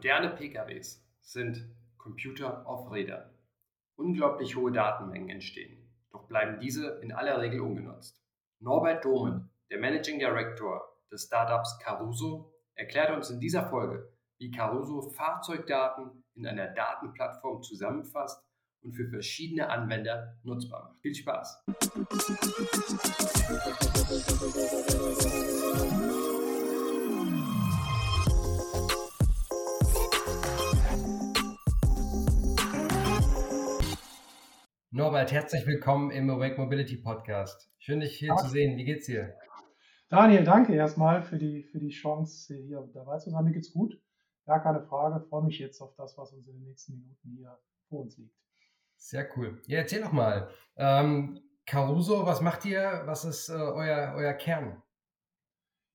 Moderne 0.00 0.30
PKWs 0.30 1.06
sind 1.20 1.62
Computer 1.98 2.66
auf 2.66 2.90
Rädern. 2.90 3.28
Unglaublich 3.96 4.56
hohe 4.56 4.72
Datenmengen 4.72 5.28
entstehen, 5.28 5.92
doch 6.10 6.26
bleiben 6.26 6.58
diese 6.58 6.98
in 7.02 7.12
aller 7.12 7.38
Regel 7.38 7.60
ungenutzt. 7.60 8.18
Norbert 8.60 9.04
Domen, 9.04 9.50
der 9.70 9.78
Managing 9.78 10.18
Director 10.18 10.80
des 11.12 11.26
Startups 11.26 11.78
Caruso, 11.80 12.50
erklärt 12.76 13.14
uns 13.14 13.28
in 13.28 13.40
dieser 13.40 13.68
Folge, 13.68 14.10
wie 14.38 14.50
Caruso 14.50 15.02
Fahrzeugdaten 15.02 16.24
in 16.32 16.46
einer 16.46 16.68
Datenplattform 16.68 17.60
zusammenfasst 17.60 18.42
und 18.80 18.94
für 18.94 19.06
verschiedene 19.06 19.68
Anwender 19.68 20.38
nutzbar 20.44 20.84
macht. 20.84 21.02
Viel 21.02 21.14
Spaß! 21.14 21.62
Norbert, 34.92 35.30
herzlich 35.30 35.68
willkommen 35.68 36.10
im 36.10 36.28
Awake 36.30 36.60
Mobility 36.60 36.96
Podcast. 36.96 37.70
Schön, 37.78 38.00
dich 38.00 38.18
hier 38.18 38.30
ja. 38.30 38.36
zu 38.36 38.48
sehen. 38.48 38.76
Wie 38.76 38.82
geht's 38.84 39.06
dir? 39.06 39.36
Daniel, 40.08 40.42
danke 40.42 40.74
erstmal 40.74 41.22
für 41.22 41.38
die, 41.38 41.62
für 41.62 41.78
die 41.78 41.90
Chance, 41.90 42.56
hier 42.56 42.90
dabei 42.92 43.18
zu 43.18 43.30
sein. 43.30 43.44
Mir 43.44 43.52
geht's 43.52 43.72
gut. 43.72 44.02
Gar 44.46 44.60
keine 44.60 44.82
Frage. 44.82 45.24
freue 45.28 45.44
mich 45.44 45.60
jetzt 45.60 45.80
auf 45.80 45.94
das, 45.94 46.18
was 46.18 46.32
uns 46.32 46.48
in 46.48 46.54
den 46.54 46.64
nächsten 46.64 46.94
Minuten 46.94 47.36
hier 47.36 47.56
vor 47.88 48.00
uns 48.00 48.18
liegt. 48.18 48.34
Sehr 48.96 49.28
cool. 49.36 49.62
Ja, 49.68 49.78
erzähl 49.78 50.02
doch 50.02 50.10
mal. 50.10 50.50
Ähm, 50.74 51.38
Caruso, 51.66 52.26
was 52.26 52.40
macht 52.40 52.64
ihr? 52.64 53.02
Was 53.04 53.24
ist 53.24 53.48
äh, 53.48 53.52
euer, 53.52 54.14
euer 54.16 54.32
Kern? 54.32 54.82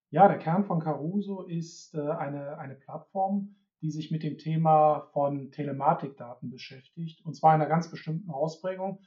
Ja, 0.10 0.30
der 0.30 0.38
Kern 0.38 0.64
von 0.64 0.80
Caruso 0.80 1.42
ist 1.44 1.94
äh, 1.96 2.00
eine, 2.00 2.58
eine 2.60 2.76
Plattform, 2.76 3.58
die 3.86 3.92
sich 3.92 4.10
mit 4.10 4.24
dem 4.24 4.40
Thema 4.40 5.02
von 5.14 5.52
Telematikdaten 5.52 6.50
beschäftigt, 6.50 7.24
und 7.24 7.36
zwar 7.36 7.54
in 7.54 7.62
einer 7.62 7.70
ganz 7.70 7.92
bestimmten 7.92 8.32
Ausprägung. 8.32 9.00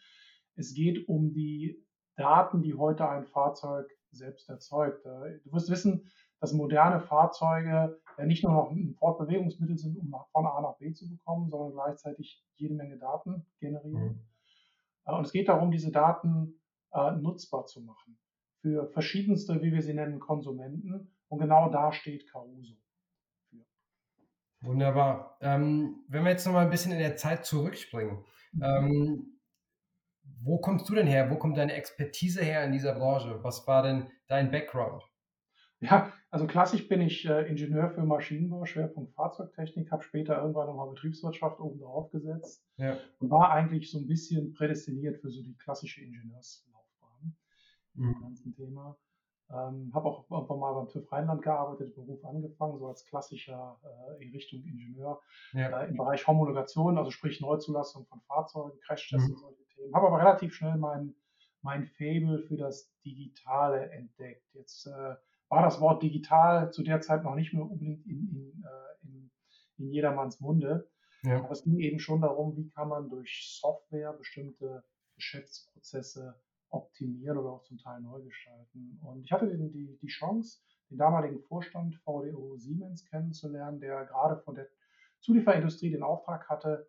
Es 0.55 0.73
geht 0.73 1.09
um 1.09 1.33
die 1.33 1.85
Daten, 2.17 2.63
die 2.63 2.75
heute 2.75 3.09
ein 3.09 3.27
Fahrzeug 3.27 3.91
selbst 4.13 4.49
erzeugt. 4.49 5.05
Du 5.05 5.53
wirst 5.53 5.69
wissen, 5.69 6.09
dass 6.39 6.53
moderne 6.53 7.01
Fahrzeuge 7.01 7.99
ja 8.17 8.25
nicht 8.25 8.45
nur 8.45 8.53
noch 8.53 8.71
ein 8.71 8.95
Fortbewegungsmittel 8.95 9.77
sind, 9.77 9.99
um 9.99 10.15
von 10.31 10.47
A 10.47 10.61
nach 10.61 10.79
B 10.79 10.93
zu 10.93 11.09
bekommen, 11.09 11.51
sondern 11.51 11.73
gleichzeitig 11.73 12.45
jede 12.55 12.75
Menge 12.75 12.99
Daten 12.99 13.47
generieren. 13.59 14.13
Mhm. 14.15 14.27
Äh, 15.07 15.17
und 15.17 15.27
es 15.27 15.33
geht 15.33 15.49
darum, 15.49 15.73
diese 15.73 15.91
Daten 15.91 16.61
äh, 16.93 17.17
nutzbar 17.17 17.67
zu 17.67 17.81
machen 17.83 18.17
für 18.61 18.87
verschiedenste, 18.93 19.61
wie 19.61 19.73
wir 19.73 19.83
sie 19.83 19.95
nennen, 19.95 20.21
Konsumenten. 20.21 21.17
Und 21.27 21.41
genau 21.41 21.69
da 21.69 21.93
steht 21.93 22.31
Caruso. 22.31 22.77
Wunderbar. 24.61 25.37
Ähm, 25.41 26.05
wenn 26.09 26.25
wir 26.25 26.31
jetzt 26.31 26.47
noch 26.47 26.53
mal 26.53 26.65
ein 26.65 26.71
bisschen 26.71 26.93
in 26.93 26.99
der 26.99 27.17
Zeit 27.17 27.45
zurückspringen, 27.45 28.25
mhm. 28.53 28.63
ähm, 28.63 29.41
wo 30.43 30.59
kommst 30.59 30.89
du 30.89 30.95
denn 30.95 31.07
her? 31.07 31.31
Wo 31.31 31.37
kommt 31.37 31.57
deine 31.57 31.75
Expertise 31.75 32.43
her 32.43 32.65
in 32.65 32.73
dieser 32.73 32.95
Branche? 32.95 33.43
Was 33.43 33.67
war 33.67 33.83
denn 33.83 34.11
dein 34.27 34.51
Background? 34.51 35.05
Ja, 35.81 36.13
also 36.31 36.47
klassisch 36.47 36.89
bin 36.89 37.01
ich 37.01 37.25
äh, 37.25 37.49
Ingenieur 37.49 37.91
für 37.91 38.03
Maschinenbau, 38.03 38.65
Schwerpunkt 38.65 39.15
Fahrzeugtechnik, 39.15 39.93
habe 39.93 40.03
später 40.03 40.41
irgendwann 40.41 40.67
nochmal 40.67 40.91
Betriebswirtschaft 40.91 41.61
oben 41.61 41.79
drauf 41.79 42.11
gesetzt 42.11 42.67
ja. 42.77 42.99
und 43.21 43.31
war 43.31 43.53
eigentlich 43.53 43.91
so 43.91 43.99
ein 43.99 44.09
bisschen 44.09 44.53
prädestiniert 44.55 45.21
für 45.21 45.31
so 45.31 45.41
die 45.43 45.57
klassische 45.57 46.03
Ingenieurslaufbahn 46.03 47.37
mhm. 47.95 48.09
im 48.09 48.21
ganzen 48.21 48.53
Thema. 48.53 48.99
Ähm, 49.51 49.91
habe 49.95 50.09
auch 50.09 50.31
irgendwann 50.31 50.59
mal 50.59 50.75
beim 50.75 50.89
TÜV 50.89 51.11
Rheinland 51.11 51.41
gearbeitet, 51.41 51.95
Beruf 51.95 52.23
angefangen, 52.25 52.79
so 52.79 52.87
als 52.87 53.05
klassischer 53.07 53.81
äh, 53.83 54.23
in 54.23 54.31
Richtung 54.31 54.63
Ingenieur 54.63 55.21
ja. 55.53 55.81
äh, 55.81 55.89
im 55.89 55.97
Bereich 55.97 56.27
Homologation, 56.27 56.99
also 56.99 57.11
sprich 57.11 57.41
Neuzulassung 57.41 58.05
von 58.07 58.21
Fahrzeugen, 58.23 58.79
Crashtests 58.81 59.27
mhm. 59.27 59.35
und 59.35 59.41
solche 59.41 59.65
Themen. 59.75 59.95
Habe 59.95 60.09
aber 60.09 60.19
relativ 60.19 60.55
schnell 60.55 60.77
mein, 60.77 61.15
mein 61.63 61.87
Fable 61.87 62.41
für 62.41 62.57
das 62.59 62.93
Digitale 63.07 63.91
entdeckt. 63.91 64.45
Jetzt 64.53 64.87
äh, 64.87 65.17
war 65.49 65.63
das 65.63 65.81
Wort 65.81 66.03
digital 66.03 66.71
zu 66.71 66.83
der 66.83 67.01
Zeit 67.01 67.25
noch 67.25 67.35
nicht 67.35 67.55
mehr 67.55 67.63
unbedingt 67.63 68.05
in, 68.07 68.29
in, 68.29 68.65
äh, 68.65 69.07
in, 69.07 69.31
in 69.79 69.91
jedermanns 69.91 70.41
Munde. 70.41 70.91
Ja. 71.23 71.39
Aber 71.39 71.53
es 71.53 71.65
ging 71.65 71.79
eben 71.79 72.01
schon 72.01 72.21
darum, 72.21 72.55
wie 72.57 72.69
kann 72.69 72.89
man 72.89 73.09
durch 73.09 73.59
Software 73.61 74.13
bestimmte 74.13 74.85
Geschäftsprozesse 75.15 76.39
optimieren 76.71 77.39
oder 77.39 77.51
auch 77.51 77.63
zum 77.63 77.79
Teil 77.79 78.01
neu 78.01 78.23
gestalten. 78.23 78.99
Und 79.03 79.25
ich 79.25 79.33
hatte 79.33 79.49
die, 79.49 79.71
die, 79.71 79.99
die 80.01 80.07
Chance, 80.07 80.61
den 80.91 80.99
damaligen 80.99 81.41
Vorstand 81.41 81.97
VDO 81.97 82.57
Siemens 82.57 83.05
kennenzulernen, 83.07 83.81
der 83.81 84.05
gerade 84.07 84.41
von 84.43 84.55
der 84.55 84.69
Zulieferindustrie 85.21 85.91
den 85.91 86.03
Auftrag 86.03 86.49
hatte, 86.49 86.89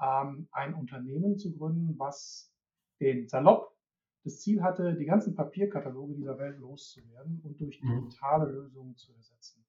ähm, 0.00 0.48
ein 0.52 0.74
Unternehmen 0.74 1.36
zu 1.36 1.56
gründen, 1.56 1.98
was 1.98 2.52
den 3.00 3.28
Salopp 3.28 3.76
das 4.24 4.40
Ziel 4.40 4.62
hatte, 4.62 4.94
die 4.94 5.04
ganzen 5.04 5.34
Papierkataloge 5.34 6.14
dieser 6.14 6.38
Welt 6.38 6.58
loszuwerden 6.58 7.40
und 7.42 7.60
durch 7.60 7.82
mhm. 7.82 8.04
digitale 8.04 8.50
Lösungen 8.50 8.96
zu 8.96 9.12
ersetzen. 9.14 9.64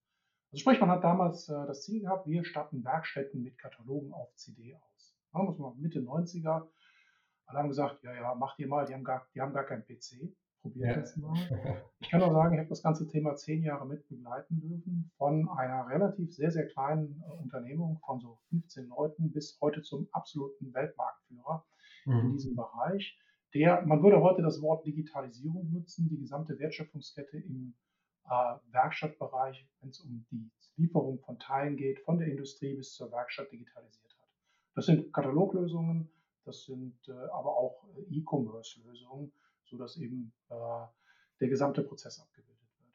Also 0.51 0.61
sprich, 0.61 0.79
man 0.79 0.89
hat 0.89 1.03
damals 1.03 1.47
äh, 1.49 1.67
das 1.67 1.83
Ziel 1.83 2.01
gehabt, 2.01 2.27
wir 2.27 2.43
statten 2.43 2.83
Werkstätten 2.83 3.43
mit 3.43 3.57
Katalogen 3.57 4.11
auf 4.13 4.33
CD 4.35 4.75
aus. 4.75 5.15
Da 5.31 5.43
muss 5.43 5.59
man 5.59 5.79
Mitte 5.79 5.99
90er 5.99 6.67
alle 7.49 7.59
haben 7.59 7.69
gesagt, 7.69 8.03
ja, 8.03 8.13
ja, 8.13 8.35
macht 8.35 8.59
ihr 8.59 8.67
mal, 8.67 8.85
die 8.85 8.93
haben 8.93 9.03
gar, 9.03 9.27
die 9.33 9.41
haben 9.41 9.53
gar 9.53 9.65
keinen 9.65 9.83
PC. 9.83 10.31
Probiert 10.61 10.95
ja. 10.95 10.99
das 10.99 11.17
mal. 11.17 11.33
Ich 12.01 12.09
kann 12.09 12.21
auch 12.21 12.31
sagen, 12.31 12.53
ich 12.53 12.59
habe 12.59 12.69
das 12.69 12.83
ganze 12.83 13.07
Thema 13.07 13.35
zehn 13.35 13.63
Jahre 13.63 13.85
mit 13.85 14.07
begleiten 14.07 14.59
dürfen, 14.59 15.11
von 15.17 15.49
einer 15.49 15.87
relativ 15.87 16.33
sehr, 16.33 16.51
sehr 16.51 16.67
kleinen 16.67 17.21
äh, 17.21 17.31
Unternehmung 17.41 17.99
von 18.05 18.19
so 18.19 18.39
15 18.49 18.87
Leuten 18.87 19.31
bis 19.31 19.57
heute 19.61 19.81
zum 19.81 20.07
absoluten 20.11 20.73
Weltmarktführer 20.73 21.65
mhm. 22.05 22.19
in 22.19 22.31
diesem 22.33 22.55
Bereich. 22.55 23.17
Der, 23.53 23.85
man 23.85 24.03
würde 24.03 24.21
heute 24.21 24.41
das 24.41 24.61
Wort 24.61 24.85
Digitalisierung 24.85 25.71
nutzen, 25.71 26.07
die 26.07 26.19
gesamte 26.19 26.59
Wertschöpfungskette 26.59 27.37
im 27.37 27.73
äh, 28.25 28.55
Werkstattbereich, 28.71 29.67
wenn 29.81 29.89
es 29.89 29.99
um 30.01 30.25
die 30.31 30.51
Lieferung 30.77 31.19
von 31.19 31.39
Teilen 31.39 31.77
geht, 31.77 31.99
von 32.01 32.19
der 32.19 32.27
Industrie 32.27 32.75
bis 32.75 32.93
zur 32.93 33.11
Werkstatt 33.11 33.51
digitalisiert 33.51 34.15
hat. 34.19 34.29
Das 34.75 34.85
sind 34.85 35.11
Kataloglösungen, 35.13 36.09
das 36.45 36.63
sind 36.65 36.97
äh, 37.07 37.11
aber 37.11 37.55
auch 37.57 37.85
äh, 37.95 38.17
E-Commerce-Lösungen, 38.17 39.31
sodass 39.65 39.97
eben 39.97 40.33
äh, 40.49 40.55
der 41.39 41.47
gesamte 41.47 41.83
Prozess 41.83 42.19
abgebildet 42.19 42.59
wird. 42.77 42.93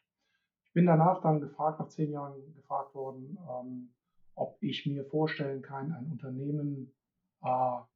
Ich 0.65 0.72
bin 0.72 0.87
danach 0.87 1.21
dann 1.22 1.41
gefragt, 1.41 1.81
nach 1.81 1.88
zehn 1.88 2.10
Jahren 2.10 2.55
gefragt 2.55 2.94
worden, 2.94 3.38
ähm, 3.49 3.94
ob 4.34 4.60
ich 4.60 4.87
mir 4.87 5.05
vorstellen 5.05 5.62
kann, 5.62 5.93
ein 5.93 6.10
Unternehmen 6.10 6.93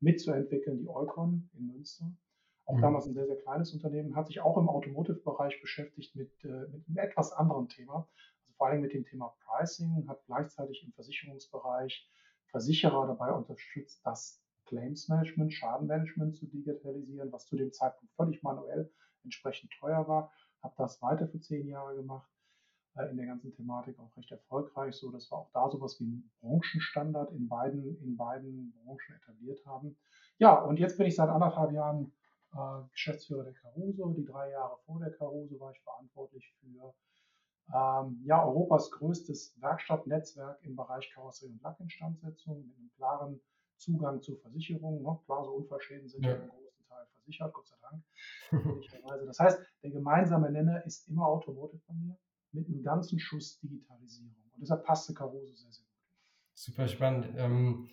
mitzuentwickeln, 0.00 0.76
die 0.76 0.88
Eukon 0.90 1.48
in 1.54 1.68
Münster. 1.68 2.04
Auch 2.66 2.76
mhm. 2.76 2.82
damals 2.82 3.06
ein 3.06 3.14
sehr, 3.14 3.26
sehr 3.26 3.40
kleines 3.40 3.72
Unternehmen, 3.72 4.14
hat 4.14 4.26
sich 4.26 4.42
auch 4.42 4.58
im 4.58 4.68
Automotive-Bereich 4.68 5.58
beschäftigt 5.62 6.14
mit, 6.14 6.30
mit 6.44 6.86
einem 6.86 6.98
etwas 6.98 7.32
anderen 7.32 7.66
Thema, 7.66 8.06
also 8.42 8.52
vor 8.58 8.66
allem 8.66 8.82
mit 8.82 8.92
dem 8.92 9.06
Thema 9.06 9.34
Pricing, 9.40 10.06
hat 10.06 10.22
gleichzeitig 10.26 10.84
im 10.84 10.92
Versicherungsbereich 10.92 12.06
Versicherer 12.50 13.06
dabei 13.06 13.32
unterstützt, 13.32 14.04
das 14.04 14.42
Claims 14.68 15.08
Management, 15.08 15.52
Schadenmanagement 15.52 16.36
zu 16.36 16.46
digitalisieren, 16.46 17.32
was 17.32 17.46
zu 17.46 17.56
dem 17.56 17.72
Zeitpunkt 17.72 18.14
völlig 18.14 18.42
manuell 18.42 18.92
entsprechend 19.24 19.72
teuer 19.80 20.06
war. 20.06 20.30
Habe 20.62 20.74
das 20.76 21.00
weiter 21.00 21.26
für 21.26 21.40
zehn 21.40 21.66
Jahre 21.68 21.94
gemacht, 21.96 22.28
äh, 22.96 23.10
in 23.10 23.16
der 23.16 23.26
ganzen 23.26 23.52
Thematik 23.52 23.98
auch 23.98 24.14
recht 24.16 24.30
erfolgreich, 24.30 24.94
so 24.94 25.10
dass 25.10 25.30
wir 25.30 25.38
auch 25.38 25.50
da 25.52 25.70
sowas 25.70 25.98
wie 25.98 26.04
einen 26.04 26.30
Branchenstandard 26.40 27.32
in 27.32 27.48
beiden, 27.48 27.98
in 28.02 28.16
beiden 28.16 28.72
Branchen 28.72 29.16
etabliert 29.16 29.64
haben. 29.64 29.96
Ja, 30.38 30.54
und 30.62 30.78
jetzt 30.78 30.98
bin 30.98 31.06
ich 31.06 31.16
seit 31.16 31.30
anderthalb 31.30 31.72
Jahren 31.72 32.12
äh, 32.52 32.82
Geschäftsführer 32.92 33.44
der 33.44 33.54
Caruso. 33.54 34.12
Die 34.12 34.24
drei 34.24 34.50
Jahre 34.50 34.76
vor 34.84 35.00
der 35.00 35.12
Caruso 35.12 35.58
war 35.58 35.72
ich 35.72 35.80
verantwortlich 35.80 36.54
für 36.60 36.94
ähm, 37.74 38.20
ja, 38.24 38.44
Europas 38.44 38.90
größtes 38.90 39.60
Werkstattnetzwerk 39.60 40.58
im 40.62 40.76
Bereich 40.76 41.10
Karosserie 41.12 41.52
und 41.52 41.62
Lackinstandsetzung 41.62 42.66
mit 42.66 42.76
einem 42.76 42.90
klaren 42.96 43.40
Zugang 43.78 44.20
zu 44.20 44.36
Versicherungen. 44.36 45.02
Ne? 45.02 45.18
Klar, 45.24 45.44
so 45.44 45.52
Unfallschäden 45.52 46.08
sind 46.08 46.24
ja. 46.24 46.34
im 46.34 46.48
großen 46.48 46.84
Teil 46.86 47.06
versichert, 47.14 47.52
Gott 47.52 47.66
sei 47.66 47.76
Dank. 47.80 48.02
das 49.26 49.38
heißt, 49.38 49.60
der 49.82 49.90
gemeinsame 49.90 50.50
Nenner 50.50 50.84
ist 50.84 51.08
immer 51.08 51.26
Automotive 51.26 51.82
bei 51.86 51.94
mir 51.94 52.18
mit 52.52 52.66
einem 52.66 52.82
ganzen 52.82 53.18
Schuss 53.18 53.58
Digitalisierung. 53.60 54.34
Und 54.54 54.60
deshalb 54.60 54.84
passte 54.84 55.14
Caruso 55.14 55.54
sehr, 55.54 55.70
sehr 55.70 55.84
gut. 55.84 55.94
Super 56.54 56.88
spannend. 56.88 57.28
Ähm, 57.36 57.88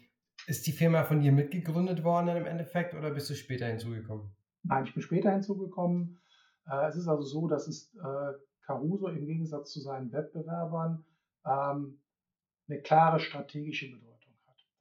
ist 0.47 0.67
die 0.67 0.71
Firma 0.71 1.03
von 1.03 1.21
dir 1.21 1.31
mitgegründet 1.31 2.03
worden 2.03 2.35
im 2.35 2.45
Endeffekt 2.45 2.93
oder 2.93 3.11
bist 3.11 3.29
du 3.29 3.35
später 3.35 3.67
hinzugekommen? 3.67 4.35
Nein, 4.63 4.85
ich 4.85 4.93
bin 4.93 5.03
später 5.03 5.31
hinzugekommen. 5.31 6.19
Äh, 6.67 6.87
es 6.87 6.95
ist 6.95 7.07
also 7.07 7.23
so, 7.23 7.47
dass 7.47 7.67
es 7.67 7.93
äh, 7.95 8.33
Caruso 8.65 9.07
im 9.07 9.25
Gegensatz 9.25 9.71
zu 9.71 9.79
seinen 9.79 10.11
Wettbewerbern 10.11 11.05
ähm, 11.45 12.01
eine 12.67 12.81
klare 12.81 13.19
strategische 13.19 13.91
Bedeutung 13.91 14.04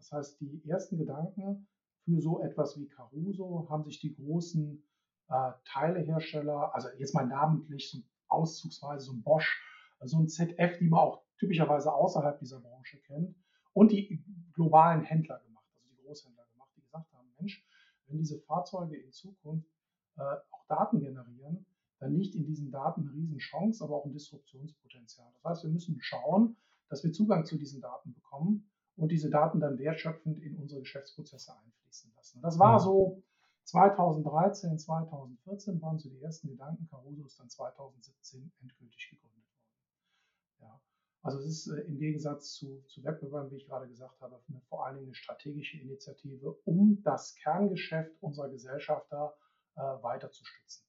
das 0.05 0.13
heißt, 0.13 0.41
die 0.41 0.63
ersten 0.69 0.99
Gedanken 0.99 1.67
für 2.05 2.21
so 2.21 2.43
etwas 2.43 2.79
wie 2.79 2.89
Caruso 2.89 3.67
haben 3.71 3.85
sich 3.85 4.01
die 4.01 4.15
großen 4.15 4.83
äh, 5.29 5.53
Teilehersteller, 5.65 6.75
also 6.75 6.89
jetzt 6.99 7.15
mal 7.15 7.27
namentlich 7.27 7.91
so 7.91 8.03
auszugsweise 8.29 9.07
so 9.07 9.13
ein 9.13 9.23
Bosch, 9.23 9.63
so 10.03 10.19
ein 10.19 10.29
ZF, 10.29 10.77
die 10.79 10.89
man 10.89 11.01
auch 11.01 11.23
typischerweise 11.39 11.93
außerhalb 11.93 12.39
dieser 12.39 12.61
Branche 12.61 12.99
kennt. 12.99 13.35
und 13.73 13.93
die 13.93 14.23
globalen 14.53 15.03
Händler 15.03 15.41
gemacht, 15.41 15.65
also 15.75 15.89
die 15.89 15.97
Großhändler 15.97 16.45
gemacht, 16.53 16.71
die 16.77 16.83
gesagt 16.83 17.11
haben, 17.15 17.27
Mensch, 17.39 17.67
wenn 18.07 18.19
diese 18.19 18.39
Fahrzeuge 18.41 18.97
in 18.97 19.11
Zukunft 19.11 19.71
äh, 20.17 20.21
auch 20.51 20.67
Daten 20.69 21.01
generieren, 21.01 21.65
dann 21.99 22.13
liegt 22.13 22.35
in 22.35 22.45
diesen 22.45 22.71
Daten 22.71 23.01
eine 23.01 23.13
Riesenchance, 23.15 23.83
aber 23.83 23.97
auch 23.97 24.05
ein 24.05 24.13
Disruptionspotenzial. 24.13 25.33
Das 25.33 25.45
heißt, 25.45 25.65
wir 25.65 25.71
müssen 25.71 25.99
schauen, 26.01 26.57
dass 26.91 27.03
wir 27.03 27.13
Zugang 27.13 27.47
zu 27.47 27.57
diesen 27.57 27.81
Daten 27.81 28.13
bekommen 28.13 28.69
und 28.97 29.11
diese 29.11 29.31
Daten 29.31 29.61
dann 29.61 29.79
wertschöpfend 29.79 30.39
in 30.41 30.57
unsere 30.57 30.81
Geschäftsprozesse 30.81 31.53
einfließen 31.57 32.13
lassen. 32.17 32.41
Das 32.43 32.59
war 32.59 32.79
so 32.79 33.23
2013, 33.65 34.79
2014 34.79 35.81
waren 35.81 35.99
so 35.99 36.09
die 36.09 36.21
ersten 36.23 36.49
Gedanken. 36.49 36.87
Caruso 36.89 37.25
ist 37.25 37.39
dann 37.41 37.49
2017 37.49 38.53
endgültig 38.61 39.11
gegründet 39.11 39.45
worden. 39.49 40.61
Ja. 40.61 40.81
Also 41.23 41.39
es 41.39 41.47
ist 41.47 41.69
äh, 41.69 41.81
im 41.81 41.99
Gegensatz 41.99 42.53
zu, 42.53 42.83
zu 42.87 43.03
Wettbewerben, 43.03 43.51
wie 43.51 43.57
ich 43.57 43.67
gerade 43.67 43.89
gesagt 43.89 44.21
habe, 44.21 44.41
eine, 44.49 44.61
vor 44.69 44.87
allen 44.87 44.97
Dingen 44.97 45.09
eine 45.09 45.15
strategische 45.15 45.79
Initiative, 45.79 46.53
um 46.65 47.03
das 47.03 47.35
Kerngeschäft 47.37 48.15
unserer 48.21 48.51
Gesellschafter 48.51 49.35
äh, 49.77 49.81
weiter 49.81 50.31
zu 50.31 50.45
stützen. 50.45 50.85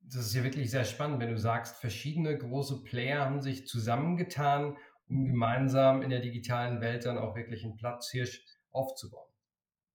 Das 0.00 0.26
ist 0.26 0.34
ja 0.34 0.44
wirklich 0.44 0.70
sehr 0.70 0.84
spannend, 0.84 1.18
wenn 1.20 1.30
du 1.30 1.38
sagst, 1.38 1.76
verschiedene 1.76 2.38
große 2.38 2.84
Player 2.84 3.24
haben 3.24 3.40
sich 3.40 3.66
zusammengetan, 3.66 4.76
um 5.08 5.24
gemeinsam 5.26 6.02
in 6.02 6.10
der 6.10 6.20
digitalen 6.20 6.80
Welt 6.80 7.04
dann 7.04 7.18
auch 7.18 7.34
wirklich 7.36 7.64
einen 7.64 7.76
Platzhirsch 7.76 8.44
aufzubauen. 8.72 9.30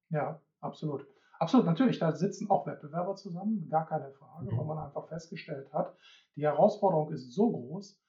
Ja, 0.09 0.41
absolut. 0.59 1.05
Absolut, 1.39 1.65
natürlich, 1.65 1.97
da 1.97 2.11
sitzen 2.11 2.51
auch 2.51 2.67
Wettbewerber 2.67 3.15
zusammen, 3.15 3.67
gar 3.67 3.87
keine 3.87 4.11
Frage, 4.11 4.51
mhm. 4.51 4.57
weil 4.59 4.65
man 4.65 4.77
einfach 4.77 5.07
festgestellt 5.07 5.73
hat, 5.73 5.97
die 6.35 6.43
Herausforderung 6.43 7.11
ist 7.11 7.33
so 7.33 7.49
groß, 7.51 7.99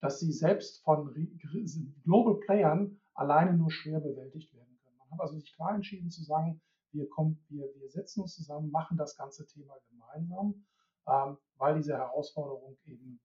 dass 0.00 0.18
sie 0.18 0.32
selbst 0.32 0.82
von 0.82 1.14
Global 2.02 2.40
Playern 2.40 3.00
alleine 3.14 3.56
nur 3.56 3.70
schwer 3.70 4.00
bewältigt 4.00 4.52
werden 4.54 4.76
können. 4.82 4.96
Man 4.98 5.10
hat 5.12 5.20
also 5.20 5.34
sich 5.34 5.54
klar 5.54 5.74
entschieden 5.74 6.10
zu 6.10 6.24
sagen, 6.24 6.60
wir, 6.92 7.08
kommen, 7.08 7.44
wir, 7.48 7.68
wir 7.76 7.88
setzen 7.90 8.22
uns 8.22 8.34
zusammen, 8.34 8.70
machen 8.70 8.96
das 8.96 9.16
ganze 9.16 9.46
Thema 9.46 9.76
gemeinsam, 9.88 10.66
ähm, 11.06 11.38
weil 11.56 11.76
diese 11.76 11.96
Herausforderung 11.96 12.76
eben 12.84 13.20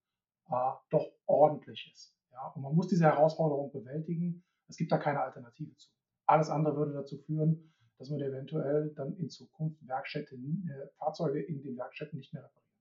äh, 0.50 0.72
doch 0.92 1.08
ordentlich 1.26 1.92
ist. 1.92 2.15
Ja? 2.36 2.48
Und 2.56 2.62
man 2.62 2.76
muss 2.76 2.88
diese 2.88 3.06
Herausforderung 3.06 3.72
bewältigen. 3.72 4.44
Es 4.68 4.78
gibt 4.78 4.92
da 4.92 4.98
keine 4.98 5.22
Alternative 5.22 5.76
zu. 5.76 5.90
Alles 6.28 6.50
andere 6.50 6.76
würde 6.76 6.94
dazu 6.94 7.18
führen, 7.18 7.74
dass 7.98 8.10
man 8.10 8.20
eventuell 8.20 8.94
dann 8.96 9.16
in 9.18 9.30
Zukunft 9.30 9.88
Werkstätten, 9.88 10.70
äh, 10.70 10.88
Fahrzeuge 10.98 11.42
in 11.42 11.62
den 11.64 11.78
Werkstätten 11.78 12.18
nicht 12.18 12.34
mehr 12.34 12.44
reparieren 12.44 12.74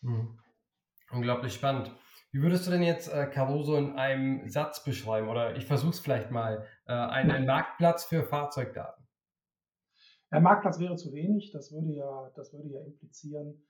könnte. 0.00 0.22
Mhm. 0.22 0.38
Unglaublich 1.10 1.54
spannend. 1.54 1.90
Wie 2.32 2.42
würdest 2.42 2.66
du 2.66 2.70
denn 2.70 2.82
jetzt 2.82 3.08
äh, 3.08 3.26
Caruso 3.26 3.76
in 3.76 3.96
einem 3.96 4.46
Satz 4.48 4.84
beschreiben? 4.84 5.28
Oder 5.28 5.56
ich 5.56 5.64
versuche 5.64 5.92
es 5.92 6.00
vielleicht 6.00 6.30
mal. 6.30 6.66
Äh, 6.86 6.92
ein, 6.92 7.30
ein, 7.30 7.46
Marktplatz 7.46 8.04
für 8.04 8.24
Fahrzeugdaten. 8.24 9.06
Ein 10.30 10.42
Marktplatz 10.42 10.78
wäre 10.80 10.96
zu 10.96 11.12
wenig. 11.12 11.52
Das 11.52 11.72
würde 11.72 11.92
ja, 11.92 12.30
das 12.34 12.52
würde 12.52 12.68
ja 12.68 12.80
implizieren, 12.84 13.64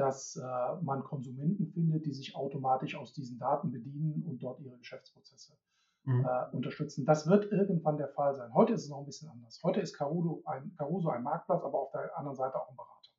dass 0.00 0.36
äh, 0.36 0.82
man 0.82 1.04
Konsumenten 1.04 1.66
findet, 1.66 2.06
die 2.06 2.14
sich 2.14 2.34
automatisch 2.34 2.96
aus 2.96 3.12
diesen 3.12 3.38
Daten 3.38 3.70
bedienen 3.70 4.24
und 4.26 4.42
dort 4.42 4.58
ihre 4.60 4.78
Geschäftsprozesse 4.78 5.58
mhm. 6.04 6.24
äh, 6.24 6.56
unterstützen. 6.56 7.04
Das 7.04 7.26
wird 7.26 7.52
irgendwann 7.52 7.98
der 7.98 8.08
Fall 8.08 8.34
sein. 8.34 8.52
Heute 8.54 8.72
ist 8.72 8.84
es 8.84 8.88
noch 8.88 9.00
ein 9.00 9.04
bisschen 9.04 9.28
anders. 9.28 9.60
Heute 9.62 9.80
ist 9.80 9.94
Caruso 9.94 10.42
ein, 10.46 10.74
Caruso 10.78 11.10
ein 11.10 11.22
Marktplatz, 11.22 11.62
aber 11.62 11.78
auf 11.78 11.92
der 11.92 12.16
anderen 12.16 12.36
Seite 12.36 12.56
auch 12.56 12.70
ein 12.70 12.76
Berater. 12.76 13.10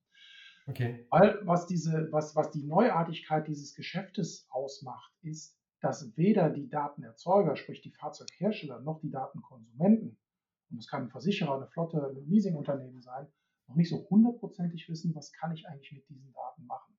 Okay. 0.68 1.08
Weil 1.12 1.40
was, 1.46 1.68
diese, 1.68 2.08
was, 2.12 2.36
was 2.36 2.50
die 2.50 2.64
Neuartigkeit 2.64 3.48
dieses 3.48 3.76
Geschäftes 3.76 4.48
ausmacht, 4.50 5.14
ist, 5.22 5.56
dass 5.82 6.18
weder 6.18 6.50
die 6.50 6.68
Datenerzeuger, 6.68 7.56
sprich 7.56 7.82
die 7.82 7.92
Fahrzeughersteller, 7.92 8.80
noch 8.80 9.02
die 9.02 9.12
Datenkonsumenten, 9.12 10.18
und 10.72 10.78
das 10.78 10.88
kann 10.88 11.04
ein 11.04 11.10
Versicherer, 11.10 11.58
eine 11.58 11.68
Flotte, 11.68 12.04
ein 12.04 12.26
Leasingunternehmen 12.28 13.02
sein, 13.02 13.28
noch 13.72 13.78
nicht 13.78 13.90
so 13.90 14.06
hundertprozentig 14.10 14.88
wissen, 14.90 15.16
was 15.16 15.32
kann 15.32 15.54
ich 15.54 15.68
eigentlich 15.68 15.94
mit 15.94 16.08
diesen 16.10 16.32
Daten 16.34 16.66
machen. 16.66 16.94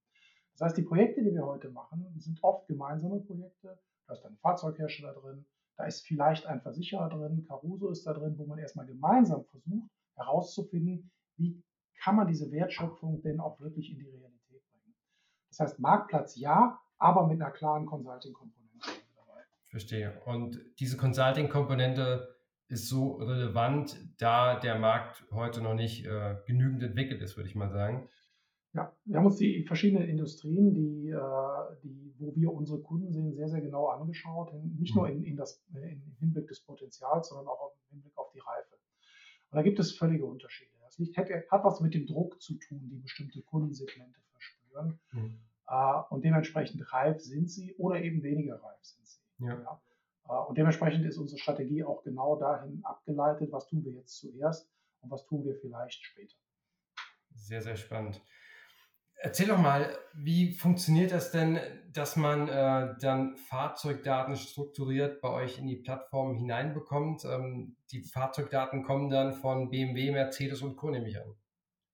Das 0.53 0.63
heißt, 0.63 0.77
die 0.77 0.83
Projekte, 0.83 1.23
die 1.23 1.33
wir 1.33 1.45
heute 1.45 1.71
machen, 1.71 2.07
sind 2.19 2.43
oft 2.43 2.67
gemeinsame 2.67 3.21
Projekte. 3.21 3.79
Da 4.07 4.15
ist 4.15 4.25
ein 4.25 4.37
Fahrzeughersteller 4.39 5.15
drin, 5.15 5.47
da 5.77 5.85
ist 5.85 6.07
vielleicht 6.07 6.47
ein 6.47 6.61
Versicherer 6.61 7.09
drin, 7.09 7.45
Caruso 7.47 7.91
ist 7.91 8.07
da 8.07 8.13
drin, 8.13 8.37
wo 8.39 8.47
man 8.47 8.59
erstmal 8.59 8.87
gemeinsam 8.87 9.45
versucht 9.45 9.91
herauszufinden, 10.17 11.11
wie 11.37 11.63
kann 12.03 12.17
man 12.17 12.27
diese 12.27 12.51
Wertschöpfung 12.51 13.23
denn 13.23 13.41
auch 13.41 13.61
wirklich 13.61 13.91
in 13.91 13.99
die 13.99 14.09
Realität 14.09 14.63
bringen. 14.71 14.95
Das 15.49 15.61
heißt, 15.61 15.79
Marktplatz 15.79 16.37
ja, 16.37 16.81
aber 16.99 17.27
mit 17.27 17.41
einer 17.41 17.51
klaren 17.51 17.87
Consulting-Komponente 17.87 18.79
dabei. 19.15 19.43
Verstehe. 19.69 20.21
Und 20.27 20.61
diese 20.79 20.97
Consulting-Komponente 20.97 22.35
ist 22.73 22.89
so 22.89 23.13
relevant, 23.17 23.97
da 24.19 24.59
der 24.59 24.79
Markt 24.79 25.25
heute 25.31 25.61
noch 25.61 25.75
nicht 25.75 26.07
äh, 26.07 26.37
genügend 26.47 26.83
entwickelt 26.83 27.21
ist, 27.21 27.37
würde 27.37 27.49
ich 27.49 27.55
mal 27.55 27.71
sagen. 27.71 28.09
Ja, 28.73 28.97
wir 29.05 29.19
haben 29.19 29.27
uns 29.27 29.37
die 29.37 29.65
verschiedenen 29.67 30.09
Industrien, 30.09 30.73
die, 30.73 31.11
äh, 31.11 31.77
die, 31.83 32.15
wo 32.19 32.35
wir 32.35 32.51
unsere 32.51 32.81
Kunden 32.81 33.13
sehen, 33.13 33.35
sehr, 33.35 33.49
sehr 33.49 33.61
genau 33.61 33.89
angeschaut. 33.89 34.55
Nicht 34.79 34.97
nur 34.97 35.07
mhm. 35.07 35.17
in, 35.17 35.23
in 35.25 35.37
das, 35.37 35.63
in 35.75 36.17
Hinblick 36.19 36.49
des 36.49 36.61
Potenzials, 36.61 37.29
sondern 37.29 37.49
auch 37.49 37.75
im 37.91 37.97
Hinblick 37.97 38.17
auf 38.17 38.31
die 38.33 38.39
Reife. 38.39 38.75
Und 39.51 39.57
da 39.57 39.63
gibt 39.63 39.79
es 39.79 39.93
völlige 39.93 40.25
Unterschiede. 40.25 40.71
Das 40.81 40.99
liegt, 40.99 41.19
hat, 41.19 41.29
hat 41.29 41.65
was 41.65 41.83
mit 41.83 41.93
dem 41.93 42.07
Druck 42.07 42.41
zu 42.41 42.55
tun, 42.55 42.89
die 42.91 43.01
bestimmte 43.01 43.43
Kundensegmente 43.43 44.19
verspüren. 44.33 44.99
Mhm. 45.13 45.39
Äh, 45.69 46.03
und 46.09 46.25
dementsprechend 46.25 46.91
reif 46.91 47.21
sind 47.21 47.51
sie 47.51 47.75
oder 47.77 48.03
eben 48.03 48.23
weniger 48.23 48.55
reif 48.55 48.83
sind 48.83 49.07
sie. 49.07 49.21
Ja. 49.41 49.61
ja. 49.61 49.83
Äh, 50.29 50.33
und 50.33 50.59
dementsprechend 50.59 51.05
ist 51.05 51.19
unsere 51.19 51.39
Strategie 51.39 51.85
auch 51.85 52.03
genau 52.03 52.37
dahin 52.37 52.81
abgeleitet, 52.85 53.53
was 53.53 53.67
tun 53.67 53.85
wir 53.85 53.93
jetzt 53.93 54.19
zuerst 54.19 54.71
und 55.01 55.11
was 55.11 55.25
tun 55.27 55.45
wir 55.45 55.57
vielleicht 55.57 56.05
später. 56.05 56.37
Sehr, 57.35 57.63
sehr 57.63 57.77
spannend. 57.77 58.21
Erzähl 59.25 59.47
doch 59.47 59.59
mal, 59.59 59.89
wie 60.15 60.53
funktioniert 60.53 61.13
das 61.13 61.31
denn, 61.31 61.61
dass 61.93 62.17
man 62.17 62.49
äh, 62.49 62.97
dann 63.01 63.37
Fahrzeugdaten 63.37 64.35
strukturiert 64.35 65.21
bei 65.21 65.29
euch 65.31 65.61
in 65.61 65.69
die 65.69 65.77
Plattform 65.77 66.35
hineinbekommt? 66.35 67.25
Ähm, 67.25 67.77
die 67.93 68.03
Fahrzeugdaten 68.03 68.83
kommen 68.83 69.11
dann 69.11 69.33
von 69.33 69.71
BMW, 69.71 70.11
Mercedes 70.11 70.63
und 70.63 70.77
Co. 70.77 70.91
nehme 70.91 71.09
ich 71.09 71.21
an. 71.21 71.37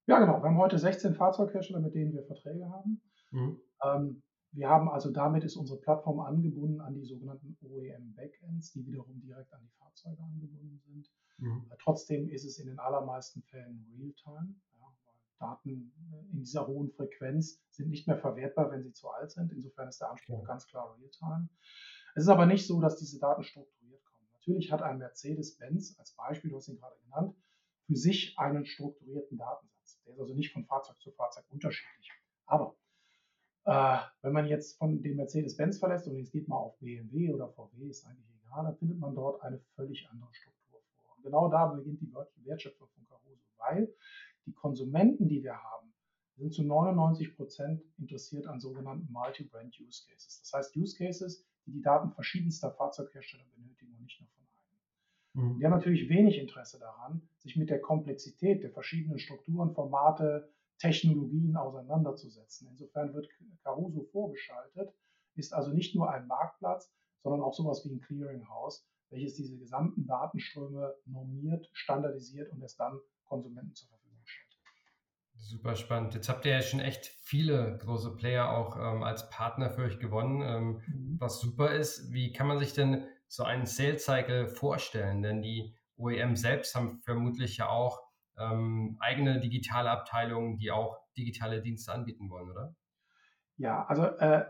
Ja, 0.07 0.21
genau. 0.21 0.43
Wir 0.43 0.49
haben 0.49 0.57
heute 0.57 0.79
16 0.79 1.15
Fahrzeughersteller, 1.15 1.81
mit 1.81 1.95
denen 1.95 2.15
wir 2.15 2.25
Verträge 2.25 2.67
haben. 2.71 3.03
Mhm. 3.31 3.61
Ähm, 3.85 4.23
wir 4.53 4.69
haben 4.69 4.89
also 4.89 5.11
damit 5.11 5.45
ist 5.45 5.57
unsere 5.57 5.79
Plattform 5.81 6.21
angebunden 6.21 6.81
an 6.81 6.95
die 6.95 7.05
sogenannten 7.05 7.57
OEM-Backends, 7.63 8.73
die 8.73 8.87
wiederum 8.87 9.21
direkt 9.21 9.53
an 9.53 9.61
die 9.63 9.77
Fahrzeuge 9.79 10.23
angebunden 10.23 10.81
sind. 10.85 11.11
Mhm. 11.39 11.71
Trotzdem 11.83 12.29
ist 12.29 12.45
es 12.45 12.59
in 12.59 12.67
den 12.67 12.79
allermeisten 12.79 13.43
Fällen 13.43 13.87
Realtime. 13.97 14.55
Daten 15.39 15.93
äh, 16.13 16.33
in 16.33 16.41
dieser 16.41 16.67
hohen 16.67 16.91
Frequenz 16.91 17.63
sind 17.71 17.89
nicht 17.89 18.07
mehr 18.07 18.19
verwertbar, 18.19 18.71
wenn 18.71 18.83
sie 18.83 18.93
zu 18.93 19.09
alt 19.09 19.31
sind. 19.31 19.53
Insofern 19.53 19.89
ist 19.89 20.01
der 20.01 20.11
Anspruch 20.11 20.45
ganz 20.45 20.67
klar 20.67 20.97
Realtime. 20.99 21.49
Es 22.15 22.25
ist 22.25 22.29
aber 22.29 22.47
nicht 22.47 22.67
so, 22.67 22.81
dass 22.81 22.97
diese 22.97 23.19
Daten 23.19 23.45
strukturiert 23.45 24.05
kommen. 24.05 24.27
Natürlich 24.33 24.73
hat 24.73 24.83
ein 24.83 24.99
Mercedes-Benz 24.99 25.97
als 25.99 26.13
Beispiel, 26.15 26.51
du 26.51 26.57
hast 26.57 26.69
ihn 26.69 26.79
gerade 26.79 26.99
genannt, 27.05 27.37
für 27.87 27.97
sich 27.97 28.39
einen 28.39 28.67
strukturierten 28.67 29.39
Datensatz. 29.39 30.03
Der 30.05 30.15
ist 30.15 30.21
also 30.21 30.35
nicht 30.35 30.53
von 30.53 30.65
Fahrzeug 30.65 31.01
zu 31.01 31.13
Fahrzeug 31.13 31.45
unterschiedlich. 31.51 32.11
Aber 32.47 32.77
äh, 33.69 33.99
wenn 34.23 34.33
man 34.33 34.47
jetzt 34.47 34.79
von 34.79 35.03
dem 35.03 35.17
Mercedes-Benz 35.17 35.79
verlässt 35.79 36.09
und 36.09 36.17
jetzt 36.17 36.33
geht 36.33 36.49
mal 36.49 36.57
auf 36.57 36.79
BMW 36.79 37.31
oder 37.31 37.49
VW, 37.49 37.89
ist 37.89 38.07
eigentlich 38.07 38.27
egal, 38.43 38.65
dann 38.65 38.77
findet 38.77 38.99
man 38.99 39.15
dort 39.15 39.43
eine 39.43 39.59
völlig 39.77 40.09
andere 40.11 40.33
Struktur 40.33 40.81
vor. 40.97 41.17
Und 41.17 41.23
genau 41.23 41.51
da 41.51 41.67
beginnt 41.67 42.01
die 42.01 42.11
Wertschöpfung 42.47 42.89
von 42.89 43.07
Caruso, 43.07 43.45
weil 43.59 43.93
die 44.47 44.55
Konsumenten, 44.55 45.29
die 45.29 45.43
wir 45.43 45.63
haben, 45.63 45.93
sind 46.37 46.55
zu 46.55 46.63
99 46.63 47.37
Prozent 47.37 47.83
interessiert 47.99 48.47
an 48.47 48.59
sogenannten 48.59 49.13
Multi-Brand 49.13 49.79
Use 49.81 50.07
Cases. 50.09 50.41
Das 50.41 50.53
heißt 50.55 50.77
Use 50.77 50.97
Cases, 50.97 51.45
die 51.67 51.73
die 51.73 51.83
Daten 51.83 52.11
verschiedenster 52.13 52.71
Fahrzeughersteller 52.71 53.45
benötigen 53.55 53.93
und 53.93 54.03
nicht 54.03 54.19
nur 54.19 54.31
von 54.31 55.43
einem. 55.43 55.53
Mhm. 55.53 55.59
Die 55.59 55.67
haben 55.67 55.73
natürlich 55.73 56.09
wenig 56.09 56.39
Interesse 56.39 56.79
daran, 56.79 57.29
sich 57.37 57.57
mit 57.57 57.69
der 57.69 57.83
Komplexität 57.83 58.63
der 58.63 58.71
verschiedenen 58.71 59.19
Strukturen, 59.19 59.75
Formate, 59.75 60.49
Technologien 60.79 61.57
auseinanderzusetzen. 61.57 62.69
Insofern 62.71 63.13
wird 63.13 63.29
Caruso 63.69 64.03
vorgeschaltet, 64.03 64.95
ist 65.35 65.53
also 65.53 65.73
nicht 65.73 65.95
nur 65.95 66.11
ein 66.11 66.27
Marktplatz, 66.27 66.91
sondern 67.23 67.43
auch 67.43 67.53
sowas 67.53 67.85
wie 67.85 67.93
ein 67.93 68.01
Clearinghouse, 68.01 68.87
welches 69.11 69.35
diese 69.35 69.59
gesamten 69.59 70.07
Datenströme 70.07 70.95
normiert, 71.05 71.69
standardisiert 71.73 72.51
und 72.53 72.63
es 72.63 72.77
dann 72.77 72.99
Konsumenten 73.25 73.75
zur 73.75 73.89
Verfügung 73.89 74.09
Super 75.41 75.77
spannend. 75.77 76.15
Jetzt 76.15 76.29
habt 76.29 76.45
ihr 76.47 76.53
ja 76.53 76.63
schon 76.63 76.81
echt 76.81 77.07
viele 77.07 77.79
große 77.79 78.17
Player 78.17 78.51
auch 78.51 78.77
ähm, 78.77 79.03
als 79.03 79.31
Partner 79.31 79.71
für 79.71 79.83
euch 79.83 79.99
gewonnen, 79.99 80.43
ähm, 80.43 80.83
mhm. 80.87 81.21
was 81.21 81.41
super 81.41 81.71
ist. 81.71 82.13
Wie 82.13 82.33
kann 82.33 82.49
man 82.49 82.59
sich 82.59 82.73
denn 82.73 83.07
so 83.29 83.45
einen 83.45 83.65
Sales 83.65 84.05
Cycle 84.05 84.49
vorstellen? 84.49 85.23
Denn 85.23 85.41
die 85.41 85.75
OEM 85.97 86.35
selbst 86.35 86.75
haben 86.75 87.01
vermutlich 87.03 87.59
ja 87.59 87.69
auch 87.69 88.01
ähm, 88.37 88.97
eigene 89.01 89.39
digitale 89.39 89.91
Abteilungen, 89.91 90.59
die 90.59 90.71
auch 90.71 90.99
digitale 91.17 91.63
Dienste 91.63 91.93
anbieten 91.93 92.31
wollen, 92.31 92.51
oder? 92.51 92.75
Ja, 93.59 93.85
also 93.87 94.05
äh, 94.05 94.45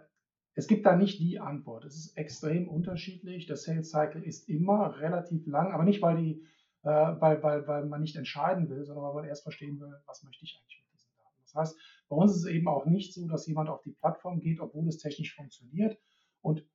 es 0.55 0.67
gibt 0.67 0.85
da 0.87 0.97
nicht 0.97 1.19
die 1.19 1.41
Antwort. 1.41 1.85
Es 1.85 1.97
ist 1.97 2.17
extrem 2.17 2.69
unterschiedlich. 2.69 3.47
Der 3.47 3.57
Sales 3.57 3.91
Cycle 3.91 4.23
ist 4.23 4.49
immer 4.49 4.99
relativ 4.99 5.47
lang, 5.47 5.73
aber 5.73 5.85
nicht, 5.85 6.03
weil, 6.03 6.17
die, 6.17 6.43
äh, 6.83 6.89
weil, 6.89 7.43
weil, 7.43 7.67
weil 7.67 7.87
man 7.87 8.03
nicht 8.03 8.17
entscheiden 8.17 8.69
will, 8.69 8.85
sondern 8.85 9.05
weil 9.05 9.15
man 9.15 9.25
erst 9.25 9.45
verstehen 9.45 9.81
will, 9.81 9.95
was 10.07 10.23
möchte 10.25 10.45
ich 10.45 10.59
eigentlich 10.59 10.85
mit 10.85 10.93
diesen 10.93 11.11
Daten. 11.17 11.37
Das 11.43 11.55
heißt, 11.55 11.79
bei 12.09 12.17
uns 12.17 12.33
ist 12.33 12.45
es 12.45 12.51
eben 12.51 12.69
auch 12.69 12.85
nicht 12.85 13.15
so, 13.15 13.27
dass 13.27 13.47
jemand 13.47 13.71
auf 13.71 13.83
die 13.83 13.93
Plattform 13.93 14.41
geht, 14.41 14.61
obwohl 14.61 14.87
es 14.89 14.99
technisch 14.99 15.35
funktioniert 15.35 15.99
und 16.43 16.67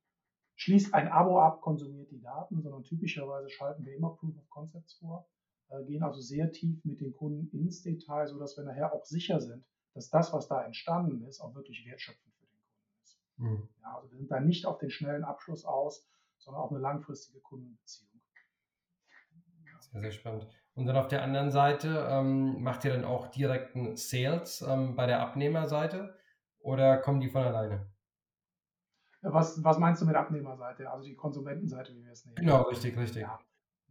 schließt 0.56 0.92
ein 0.92 1.08
Abo 1.08 1.40
ab, 1.40 1.60
konsumiert 1.60 2.10
die 2.10 2.20
Daten, 2.20 2.62
sondern 2.62 2.82
typischerweise 2.82 3.48
schalten 3.50 3.84
wir 3.84 3.94
immer 3.94 4.16
Proof 4.16 4.36
of 4.36 4.48
Concepts 4.50 4.94
vor, 4.94 5.28
äh, 5.68 5.84
gehen 5.84 6.02
also 6.02 6.20
sehr 6.20 6.50
tief 6.50 6.84
mit 6.84 7.00
den 7.00 7.12
Kunden 7.12 7.48
ins 7.56 7.82
Detail, 7.82 8.26
sodass 8.26 8.56
wir 8.56 8.64
nachher 8.64 8.92
auch 8.92 9.04
sicher 9.04 9.40
sind, 9.40 9.64
dass 9.94 10.10
das, 10.10 10.32
was 10.32 10.48
da 10.48 10.62
entstanden 10.64 11.24
ist, 11.24 11.40
auch 11.40 11.54
wirklich 11.54 11.86
wertschöpfend 11.86 12.34
Mhm. 13.36 13.68
Ja, 13.82 13.96
also 13.96 14.10
wir 14.10 14.18
sind 14.18 14.30
da 14.30 14.40
nicht 14.40 14.66
auf 14.66 14.78
den 14.78 14.90
schnellen 14.90 15.24
Abschluss 15.24 15.64
aus, 15.64 16.08
sondern 16.38 16.62
auf 16.62 16.70
eine 16.70 16.80
langfristige 16.80 17.40
Kundenbeziehung. 17.40 18.10
Sehr, 19.80 20.00
sehr 20.00 20.12
spannend. 20.12 20.46
Und 20.74 20.86
dann 20.86 20.96
auf 20.96 21.08
der 21.08 21.22
anderen 21.22 21.50
Seite, 21.50 22.06
ähm, 22.10 22.62
macht 22.62 22.84
ihr 22.84 22.92
dann 22.92 23.04
auch 23.04 23.28
direkten 23.28 23.96
Sales 23.96 24.62
ähm, 24.62 24.96
bei 24.96 25.06
der 25.06 25.20
Abnehmerseite 25.20 26.18
oder 26.58 26.98
kommen 26.98 27.20
die 27.20 27.28
von 27.28 27.42
alleine? 27.42 27.86
Was, 29.22 29.62
was 29.62 29.78
meinst 29.78 30.02
du 30.02 30.06
mit 30.06 30.16
Abnehmerseite? 30.16 30.90
Also 30.90 31.04
die 31.04 31.14
Konsumentenseite, 31.14 31.94
wie 31.94 32.04
wir 32.04 32.12
es 32.12 32.24
nehmen? 32.24 32.36
Genau, 32.36 32.62
richtig, 32.62 32.96
richtig. 32.96 33.22
Ja. 33.22 33.38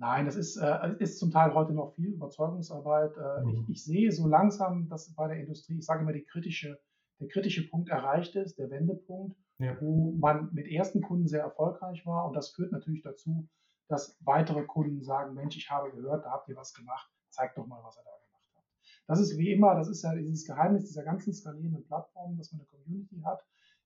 Nein, 0.04 0.26
das 0.26 0.36
ist, 0.36 0.58
äh, 0.58 0.96
ist 1.00 1.18
zum 1.18 1.32
Teil 1.32 1.54
heute 1.54 1.72
noch 1.72 1.94
viel 1.94 2.10
Überzeugungsarbeit. 2.10 3.16
Äh, 3.16 3.46
mhm. 3.46 3.50
ich, 3.50 3.70
ich, 3.70 3.84
sehe 3.86 4.12
so 4.12 4.28
langsam, 4.28 4.90
dass 4.90 5.16
bei 5.16 5.30
der 5.30 5.38
Industrie, 5.38 5.78
ich 5.78 5.86
sage 5.86 6.02
immer, 6.02 6.12
kritische 6.30 6.78
der 7.22 7.30
kritische 7.30 7.70
Punkt 7.70 7.90
erreicht 7.90 8.36
ist, 8.36 8.60
der 8.60 8.70
Wendepunkt, 8.70 9.38
ja. 9.60 9.80
wo 9.80 10.12
man 10.12 10.54
mit 10.54 10.68
ersten 10.68 11.02
Kunden 11.02 11.28
sehr 11.28 11.42
erfolgreich 11.42 12.06
war. 12.06 12.28
Und 12.28 12.34
das 12.34 12.50
führt 12.50 12.74
natürlich 12.74 13.02
dazu, 13.02 13.48
dass 13.88 14.18
weitere 14.20 14.64
Kunden 14.64 15.02
sagen, 15.04 15.36
Mensch, 15.36 15.56
ich 15.56 15.70
habe 15.72 15.92
gehört, 15.92 16.26
da 16.26 16.32
habt 16.32 16.50
ihr 16.50 16.58
was 16.58 16.74
gemacht, 16.74 17.10
zeigt 17.30 17.58
doch 17.58 17.66
mal, 17.66 17.82
was 17.82 17.96
ihr 17.98 18.04
da 18.04 18.12
gemacht 18.12 18.52
habt. 18.56 18.68
Das 19.08 19.22
ist 19.22 19.38
wie 19.38 19.54
immer, 19.54 19.74
das 19.76 19.88
ist 19.88 20.04
ja 20.04 20.14
dieses 20.16 20.46
Geheimnis 20.46 20.86
dieser 20.86 21.04
ganzen 21.04 21.34
skalierenden 21.34 21.86
Plattformen, 21.86 22.38
dass 22.38 22.52
man 22.52 22.60
eine 22.60 22.68
Community 22.68 23.22
hat, 23.24 23.42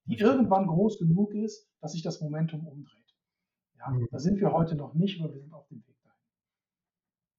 die 0.06 0.18
irgendwann 0.18 0.66
groß 0.66 0.98
genug 0.98 1.36
ist, 1.36 1.70
dass 1.80 1.92
sich 1.92 2.02
das 2.02 2.22
Momentum 2.22 2.66
umdreht. 2.66 3.16
Ja, 3.78 3.90
mhm. 3.90 4.08
Da 4.10 4.18
sind 4.18 4.40
wir 4.40 4.52
heute 4.52 4.76
noch 4.76 4.96
nicht, 4.96 5.22
aber 5.22 5.32
wir 5.32 5.42
sind 5.42 5.54
auf 5.54 5.68
dem 5.68 5.86
Weg. 5.86 5.87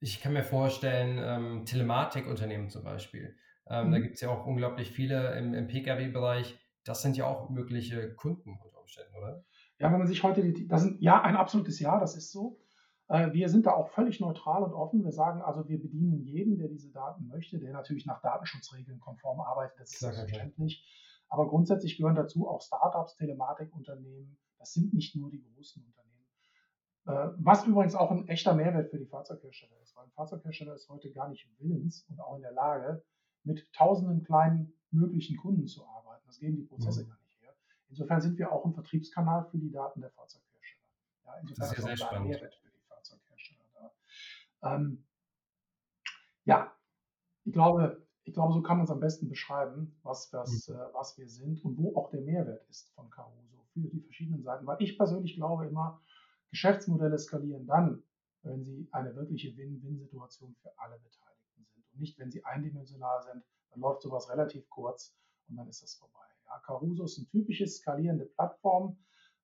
Ich 0.00 0.20
kann 0.20 0.32
mir 0.32 0.44
vorstellen, 0.44 1.18
ähm, 1.20 1.64
Telematikunternehmen 1.64 2.70
zum 2.70 2.84
Beispiel, 2.84 3.36
ähm, 3.70 3.88
mhm. 3.88 3.92
Da 3.92 3.98
gibt 4.00 4.14
es 4.14 4.20
ja 4.20 4.30
auch 4.30 4.46
unglaublich 4.46 4.90
viele 4.90 5.36
im, 5.36 5.54
im 5.54 5.66
Pkw-Bereich. 5.66 6.58
Das 6.84 7.02
sind 7.02 7.16
ja 7.16 7.26
auch 7.26 7.50
mögliche 7.50 8.14
Kunden 8.14 8.58
unter 8.62 8.80
Umständen, 8.80 9.14
oder? 9.16 9.44
Ja, 9.78 9.92
wenn 9.92 9.98
man 9.98 10.06
sich 10.06 10.22
heute, 10.22 10.42
die, 10.42 10.66
das 10.66 10.82
sind, 10.82 11.00
ja, 11.00 11.20
ein 11.22 11.36
absolutes 11.36 11.78
Ja, 11.78 12.00
das 12.00 12.16
ist 12.16 12.32
so. 12.32 12.58
Äh, 13.08 13.32
wir 13.32 13.48
sind 13.48 13.66
da 13.66 13.72
auch 13.72 13.88
völlig 13.88 14.20
neutral 14.20 14.62
und 14.62 14.72
offen. 14.72 15.04
Wir 15.04 15.12
sagen 15.12 15.42
also, 15.42 15.68
wir 15.68 15.80
bedienen 15.80 16.18
jeden, 16.18 16.58
der 16.58 16.68
diese 16.68 16.90
Daten 16.90 17.26
möchte, 17.26 17.58
der 17.58 17.72
natürlich 17.72 18.06
nach 18.06 18.20
Datenschutzregeln 18.22 19.00
konform 19.00 19.40
arbeitet. 19.40 19.78
Das 19.78 19.92
ist 19.92 20.00
selbstverständlich. 20.00 20.84
Aber 21.28 21.46
grundsätzlich 21.46 21.98
gehören 21.98 22.14
dazu 22.14 22.48
auch 22.48 22.62
Startups, 22.62 23.16
Telematikunternehmen. 23.16 24.38
Das 24.58 24.72
sind 24.72 24.94
nicht 24.94 25.14
nur 25.14 25.30
die 25.30 25.42
großen 25.42 25.84
Unternehmen. 25.84 26.07
Äh, 27.08 27.30
was 27.38 27.66
übrigens 27.66 27.94
auch 27.94 28.10
ein 28.10 28.28
echter 28.28 28.54
Mehrwert 28.54 28.90
für 28.90 28.98
die 28.98 29.06
Fahrzeughersteller 29.06 29.80
ist, 29.82 29.96
weil 29.96 30.04
ein 30.04 30.10
Fahrzeughersteller 30.10 30.74
ist 30.74 30.90
heute 30.90 31.10
gar 31.10 31.30
nicht 31.30 31.48
willens 31.58 32.04
und 32.10 32.20
auch 32.20 32.36
in 32.36 32.42
der 32.42 32.52
Lage, 32.52 33.02
mit 33.44 33.72
tausenden 33.72 34.24
kleinen 34.24 34.74
möglichen 34.90 35.38
Kunden 35.38 35.66
zu 35.66 35.86
arbeiten. 35.86 36.22
Das 36.26 36.38
geben 36.38 36.56
die 36.56 36.64
Prozesse 36.64 37.04
mhm. 37.04 37.08
gar 37.08 37.18
nicht 37.22 37.40
her. 37.40 37.54
Insofern 37.88 38.20
sind 38.20 38.36
wir 38.38 38.52
auch 38.52 38.66
ein 38.66 38.74
Vertriebskanal 38.74 39.46
für 39.46 39.56
die 39.56 39.70
Daten 39.70 40.02
der 40.02 40.10
Fahrzeughersteller. 40.10 40.84
Ja, 41.24 41.34
insofern 41.40 41.68
das 41.68 41.78
ist, 41.78 41.86
ja 41.86 41.92
ist 41.92 42.02
auch 42.02 42.12
ein 42.12 42.24
Mehrwert 42.24 42.54
für 42.56 42.68
die 42.68 42.84
Fahrzeughersteller 42.86 43.64
da. 43.72 44.74
Ähm, 44.74 45.04
ja, 46.44 46.76
ich 47.44 47.54
glaube, 47.54 48.06
ich 48.24 48.34
glaube, 48.34 48.52
so 48.52 48.60
kann 48.60 48.76
man 48.76 48.84
es 48.84 48.90
am 48.90 49.00
besten 49.00 49.30
beschreiben, 49.30 49.98
was, 50.02 50.30
was, 50.34 50.68
mhm. 50.68 50.74
äh, 50.74 50.92
was 50.92 51.16
wir 51.16 51.26
sind 51.26 51.64
und 51.64 51.78
wo 51.78 51.96
auch 51.96 52.10
der 52.10 52.20
Mehrwert 52.20 52.68
ist 52.68 52.90
von 52.90 53.08
Caruso 53.08 53.64
für 53.72 53.80
die 53.80 54.00
verschiedenen 54.00 54.42
Seiten. 54.42 54.66
Weil 54.66 54.82
ich 54.82 54.98
persönlich 54.98 55.36
glaube 55.36 55.64
immer, 55.66 56.02
Geschäftsmodelle 56.50 57.18
skalieren 57.18 57.66
dann, 57.66 58.02
wenn 58.42 58.64
sie 58.64 58.88
eine 58.92 59.14
wirkliche 59.14 59.56
Win-Win-Situation 59.56 60.54
für 60.62 60.70
alle 60.78 60.98
beteiligt 61.00 61.38
nicht, 61.98 62.18
wenn 62.18 62.30
sie 62.30 62.44
eindimensional 62.44 63.22
sind, 63.22 63.44
dann 63.70 63.80
läuft 63.80 64.02
sowas 64.02 64.30
relativ 64.30 64.68
kurz 64.70 65.14
und 65.48 65.56
dann 65.56 65.68
ist 65.68 65.82
das 65.82 65.94
vorbei. 65.94 66.24
Ja, 66.46 66.58
Caruso 66.60 67.04
ist 67.04 67.18
eine 67.18 67.28
typische 67.28 67.66
skalierende 67.66 68.24
Plattform, 68.24 68.98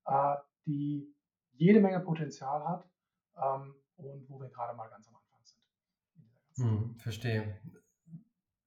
äh, 0.07 0.37
die 0.67 1.15
jede 1.53 1.81
Menge 1.81 2.01
Potenzial 2.01 2.67
hat 2.67 2.89
ähm, 3.37 3.75
und 3.97 4.29
wo 4.29 4.41
wir 4.41 4.49
gerade 4.49 4.77
mal 4.77 4.89
ganz 4.89 5.07
am 5.09 5.17
Anfang 5.17 5.45
sind. 5.45 6.65
Hm, 6.65 6.97
verstehe. 6.99 7.61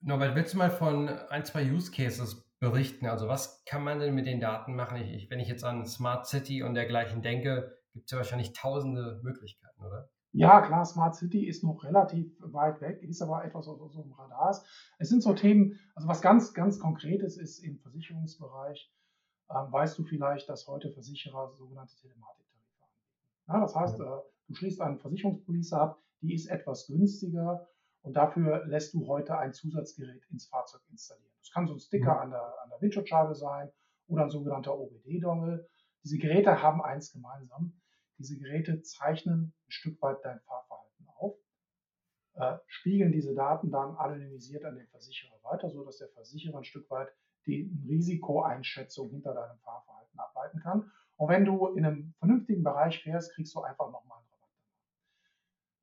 Norbert, 0.01 0.35
willst 0.35 0.53
du 0.53 0.57
mal 0.57 0.69
von 0.69 1.09
ein, 1.09 1.43
zwei 1.43 1.69
Use 1.69 1.91
Cases 1.91 2.47
berichten? 2.59 3.07
Also 3.07 3.27
was 3.27 3.65
kann 3.65 3.83
man 3.83 3.99
denn 3.99 4.13
mit 4.13 4.27
den 4.27 4.39
Daten 4.39 4.75
machen? 4.75 4.97
Ich, 4.97 5.29
wenn 5.29 5.39
ich 5.39 5.47
jetzt 5.47 5.63
an 5.63 5.85
Smart 5.85 6.27
City 6.27 6.61
und 6.63 6.75
dergleichen 6.75 7.21
denke, 7.21 7.76
gibt 7.97 8.07
es 8.07 8.11
ja 8.11 8.17
wahrscheinlich 8.17 8.53
tausende 8.53 9.19
Möglichkeiten, 9.23 9.83
oder? 9.83 10.09
Ja, 10.33 10.61
klar, 10.61 10.85
Smart 10.85 11.15
City 11.15 11.47
ist 11.47 11.63
noch 11.63 11.83
relativ 11.83 12.31
weit 12.39 12.79
weg, 12.79 13.01
ist 13.01 13.21
aber 13.21 13.43
etwas, 13.43 13.67
was 13.67 13.93
so 13.93 14.03
im 14.03 14.11
Radar 14.11 14.51
ist. 14.51 14.63
Es 14.99 15.09
sind 15.09 15.23
so 15.23 15.33
Themen, 15.33 15.79
also 15.95 16.07
was 16.07 16.21
ganz, 16.21 16.53
ganz 16.53 16.79
Konkretes 16.79 17.37
ist 17.37 17.59
im 17.59 17.79
Versicherungsbereich, 17.79 18.93
ähm, 19.49 19.71
weißt 19.71 19.97
du 19.97 20.03
vielleicht, 20.03 20.47
dass 20.47 20.67
heute 20.67 20.91
Versicherer 20.91 21.53
sogenannte 21.55 21.95
Telematiktarife 21.95 22.83
anbieten. 22.83 23.17
Ja, 23.47 23.61
das 23.61 23.75
heißt, 23.75 23.99
äh, 23.99 24.21
du 24.47 24.53
schließt 24.53 24.81
eine 24.81 24.97
Versicherungspolice 24.97 25.73
ab, 25.73 26.03
die 26.21 26.35
ist 26.35 26.47
etwas 26.47 26.85
günstiger 26.85 27.67
und 28.01 28.13
dafür 28.13 28.65
lässt 28.67 28.93
du 28.93 29.07
heute 29.07 29.37
ein 29.37 29.53
Zusatzgerät 29.53 30.23
ins 30.29 30.47
Fahrzeug 30.47 30.81
installieren. 30.89 31.33
Das 31.39 31.51
kann 31.51 31.65
so 31.65 31.73
ein 31.73 31.79
Sticker 31.79 32.13
mhm. 32.13 32.21
an, 32.21 32.29
der, 32.31 32.61
an 32.63 32.69
der 32.69 32.81
Windschutzscheibe 32.81 33.33
sein 33.33 33.71
oder 34.07 34.23
ein 34.23 34.29
sogenannter 34.29 34.77
OBD-Dongle. 34.77 35.67
Diese 36.03 36.17
Geräte 36.17 36.61
haben 36.61 36.81
eins 36.81 37.11
gemeinsam. 37.11 37.73
Diese 38.17 38.37
Geräte 38.37 38.81
zeichnen 38.81 39.53
ein 39.67 39.71
Stück 39.71 40.01
weit 40.01 40.23
dein 40.23 40.39
Fahrverhalten 40.41 41.07
auf, 41.17 41.35
äh, 42.35 42.57
spiegeln 42.65 43.11
diese 43.11 43.35
Daten 43.35 43.71
dann 43.71 43.95
anonymisiert 43.95 44.65
an 44.65 44.75
den 44.75 44.87
Versicherer 44.87 45.37
weiter, 45.43 45.69
sodass 45.69 45.97
der 45.97 46.09
Versicherer 46.09 46.57
ein 46.57 46.63
Stück 46.63 46.89
weit 46.89 47.09
die 47.45 47.71
Risikoeinschätzung 47.87 49.09
hinter 49.09 49.33
deinem 49.33 49.57
Fahrverhalten 49.59 50.19
ableiten 50.19 50.59
kann. 50.59 50.91
Und 51.15 51.29
wenn 51.29 51.45
du 51.45 51.67
in 51.67 51.85
einem 51.85 52.13
vernünftigen 52.19 52.63
Bereich 52.63 53.01
fährst, 53.01 53.33
kriegst 53.33 53.55
du 53.55 53.61
einfach 53.61 53.91
nochmal 53.91 54.19
einen 54.19 54.27
Rabatt. 54.27 54.51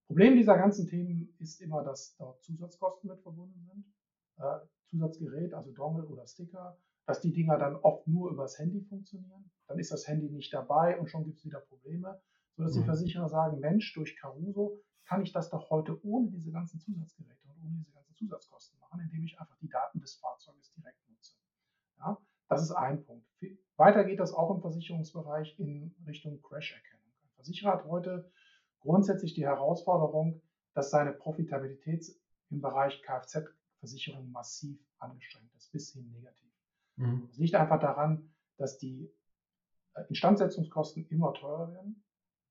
Problem 0.06 0.36
dieser 0.36 0.56
ganzen 0.56 0.86
Themen 0.86 1.34
ist 1.38 1.60
immer, 1.60 1.82
dass 1.82 2.16
dort 2.16 2.42
Zusatzkosten 2.42 3.10
mit 3.10 3.20
verbunden 3.20 3.60
sind. 3.64 3.84
Äh, 4.36 4.66
Zusatzgerät, 4.90 5.54
also 5.54 5.72
Dongle 5.72 6.06
oder 6.06 6.26
Sticker, 6.26 6.78
dass 7.06 7.20
die 7.20 7.32
Dinger 7.32 7.58
dann 7.58 7.76
oft 7.76 8.06
nur 8.06 8.30
übers 8.30 8.58
Handy 8.58 8.82
funktionieren. 8.82 9.50
Dann 9.66 9.78
ist 9.78 9.92
das 9.92 10.06
Handy 10.06 10.30
nicht 10.30 10.52
dabei 10.52 10.98
und 10.98 11.08
schon 11.08 11.24
gibt 11.24 11.38
es 11.38 11.44
wieder 11.44 11.60
Probleme, 11.60 12.20
sodass 12.56 12.74
mhm. 12.74 12.80
die 12.80 12.86
Versicherer 12.86 13.28
sagen, 13.28 13.60
Mensch, 13.60 13.92
durch 13.94 14.16
Caruso 14.16 14.80
kann 15.06 15.22
ich 15.22 15.32
das 15.32 15.50
doch 15.50 15.70
heute 15.70 16.02
ohne 16.04 16.30
diese 16.30 16.50
ganzen 16.50 16.80
Zusatzgeräte 16.80 17.48
und 17.48 17.64
ohne 17.64 17.76
diese 17.78 17.92
ganzen 17.92 18.14
Zusatzkosten 18.14 18.78
machen, 18.80 19.00
indem 19.00 19.24
ich 19.24 19.38
einfach 19.38 19.56
die 19.58 19.68
Daten 19.68 20.00
des 20.00 20.14
Fahrzeuges 20.14 20.72
direkt 20.72 20.98
nutze. 21.08 21.36
Ja, 21.98 22.18
das 22.48 22.62
ist 22.62 22.72
ein 22.72 23.04
Punkt. 23.04 23.26
Weiter 23.76 24.04
geht 24.04 24.20
das 24.20 24.32
auch 24.32 24.54
im 24.54 24.60
Versicherungsbereich 24.60 25.58
in 25.58 25.94
Richtung 26.06 26.40
Crash-Erkennung. 26.42 27.12
Ein 27.22 27.34
Versicherer 27.34 27.72
hat 27.72 27.84
heute 27.86 28.30
grundsätzlich 28.80 29.34
die 29.34 29.44
Herausforderung, 29.44 30.42
dass 30.74 30.90
seine 30.90 31.12
Profitabilität 31.12 32.04
im 32.50 32.60
Bereich 32.60 33.02
Kfz-Versicherung 33.02 34.30
massiv 34.30 34.78
angestrengt 34.98 35.52
ist, 35.56 35.72
bis 35.72 35.92
hin 35.92 36.10
negativ. 36.12 36.52
Mhm. 36.96 37.26
Das 37.26 37.36
liegt 37.36 37.54
einfach 37.54 37.80
daran, 37.80 38.32
dass 38.56 38.78
die 38.78 39.12
Instandsetzungskosten 40.08 41.06
immer 41.08 41.32
teurer 41.34 41.72
werden 41.72 42.04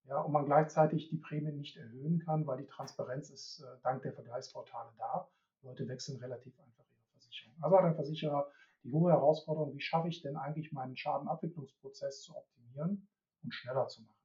ja, 0.06 0.20
und 0.22 0.32
man 0.32 0.46
gleichzeitig 0.46 1.10
die 1.10 1.18
Prämien 1.18 1.58
nicht 1.58 1.78
erhöhen 1.78 2.20
kann, 2.20 2.46
weil 2.46 2.58
die 2.58 2.68
Transparenz 2.68 3.30
ist 3.30 3.62
äh, 3.62 3.78
dank 3.84 4.02
der 4.04 4.14
Vergleichsportale 4.14 4.92
da. 4.98 5.28
Leute 5.62 5.88
wechseln 5.88 6.20
relativ 6.20 6.60
einfach 6.60 6.86
ihre 6.92 7.06
Versicherung. 7.12 7.56
Also 7.62 7.78
hat 7.78 7.86
ein 7.86 7.96
Versicherer 7.96 8.48
die 8.84 8.92
hohe 8.92 9.12
Herausforderung, 9.12 9.74
wie 9.74 9.82
schaffe 9.82 10.10
ich 10.10 10.22
denn 10.22 10.36
eigentlich 10.36 10.74
meinen 10.74 10.98
Schadenabwicklungsprozess 10.98 12.22
zu 12.22 12.36
optimieren 12.36 13.08
und 13.44 13.54
schneller 13.54 13.88
zu 13.88 14.02
machen. 14.02 14.18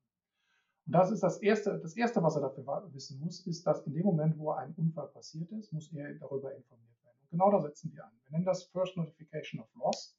Und 0.87 0.93
das 0.93 1.13
ist 1.13 1.23
das 1.23 1.41
Erste, 1.41 1.79
das 1.79 1.97
Erste, 1.97 2.23
was 2.23 2.35
er 2.35 2.41
dafür 2.41 2.89
wissen 2.93 3.21
muss, 3.21 3.47
ist, 3.47 3.65
dass 3.67 3.87
in 3.87 3.95
dem 3.95 4.05
Moment, 4.05 4.37
wo 4.39 4.51
ein 4.51 4.75
Unfall 4.75 5.09
passiert 5.09 5.53
ist, 5.53 5.73
muss 5.73 5.93
er 5.93 6.15
darüber 6.15 6.55
informiert 6.57 6.99
genau 7.31 7.51
da 7.51 7.61
setzen 7.61 7.93
wir 7.93 8.05
an. 8.05 8.13
Wir 8.25 8.33
nennen 8.33 8.45
das 8.45 8.65
First 8.65 8.97
Notification 8.97 9.61
of 9.61 9.69
Loss, 9.75 10.17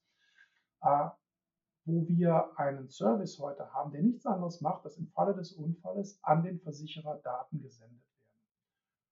äh, 0.82 1.10
wo 1.90 2.08
wir 2.08 2.58
einen 2.58 2.90
Service 2.90 3.40
heute 3.40 3.74
haben, 3.74 3.92
der 3.92 4.04
nichts 4.04 4.26
anderes 4.26 4.62
macht, 4.62 4.86
dass 4.86 4.98
im 4.98 5.08
Falle 5.08 5.34
des 5.34 5.54
Unfalles 5.54 6.20
an 6.24 6.44
den 6.44 6.60
Versicherer 6.60 7.20
Daten 7.24 7.62
gesendet 7.62 8.02
werden. 8.02 8.30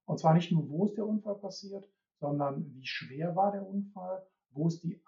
Und 0.06 0.20
zwar 0.20 0.34
nicht 0.34 0.52
nur, 0.52 0.70
wo 0.70 0.86
ist 0.86 0.96
der 0.96 1.08
Unfall 1.08 1.36
passiert, 1.36 1.90
sondern 2.20 2.66
wie 2.74 2.86
schwer 2.86 3.36
war 3.36 3.52
der 3.52 3.68
Unfall 3.68 4.26
wo 4.58 4.68
ist 4.68 4.84
die, 4.84 5.00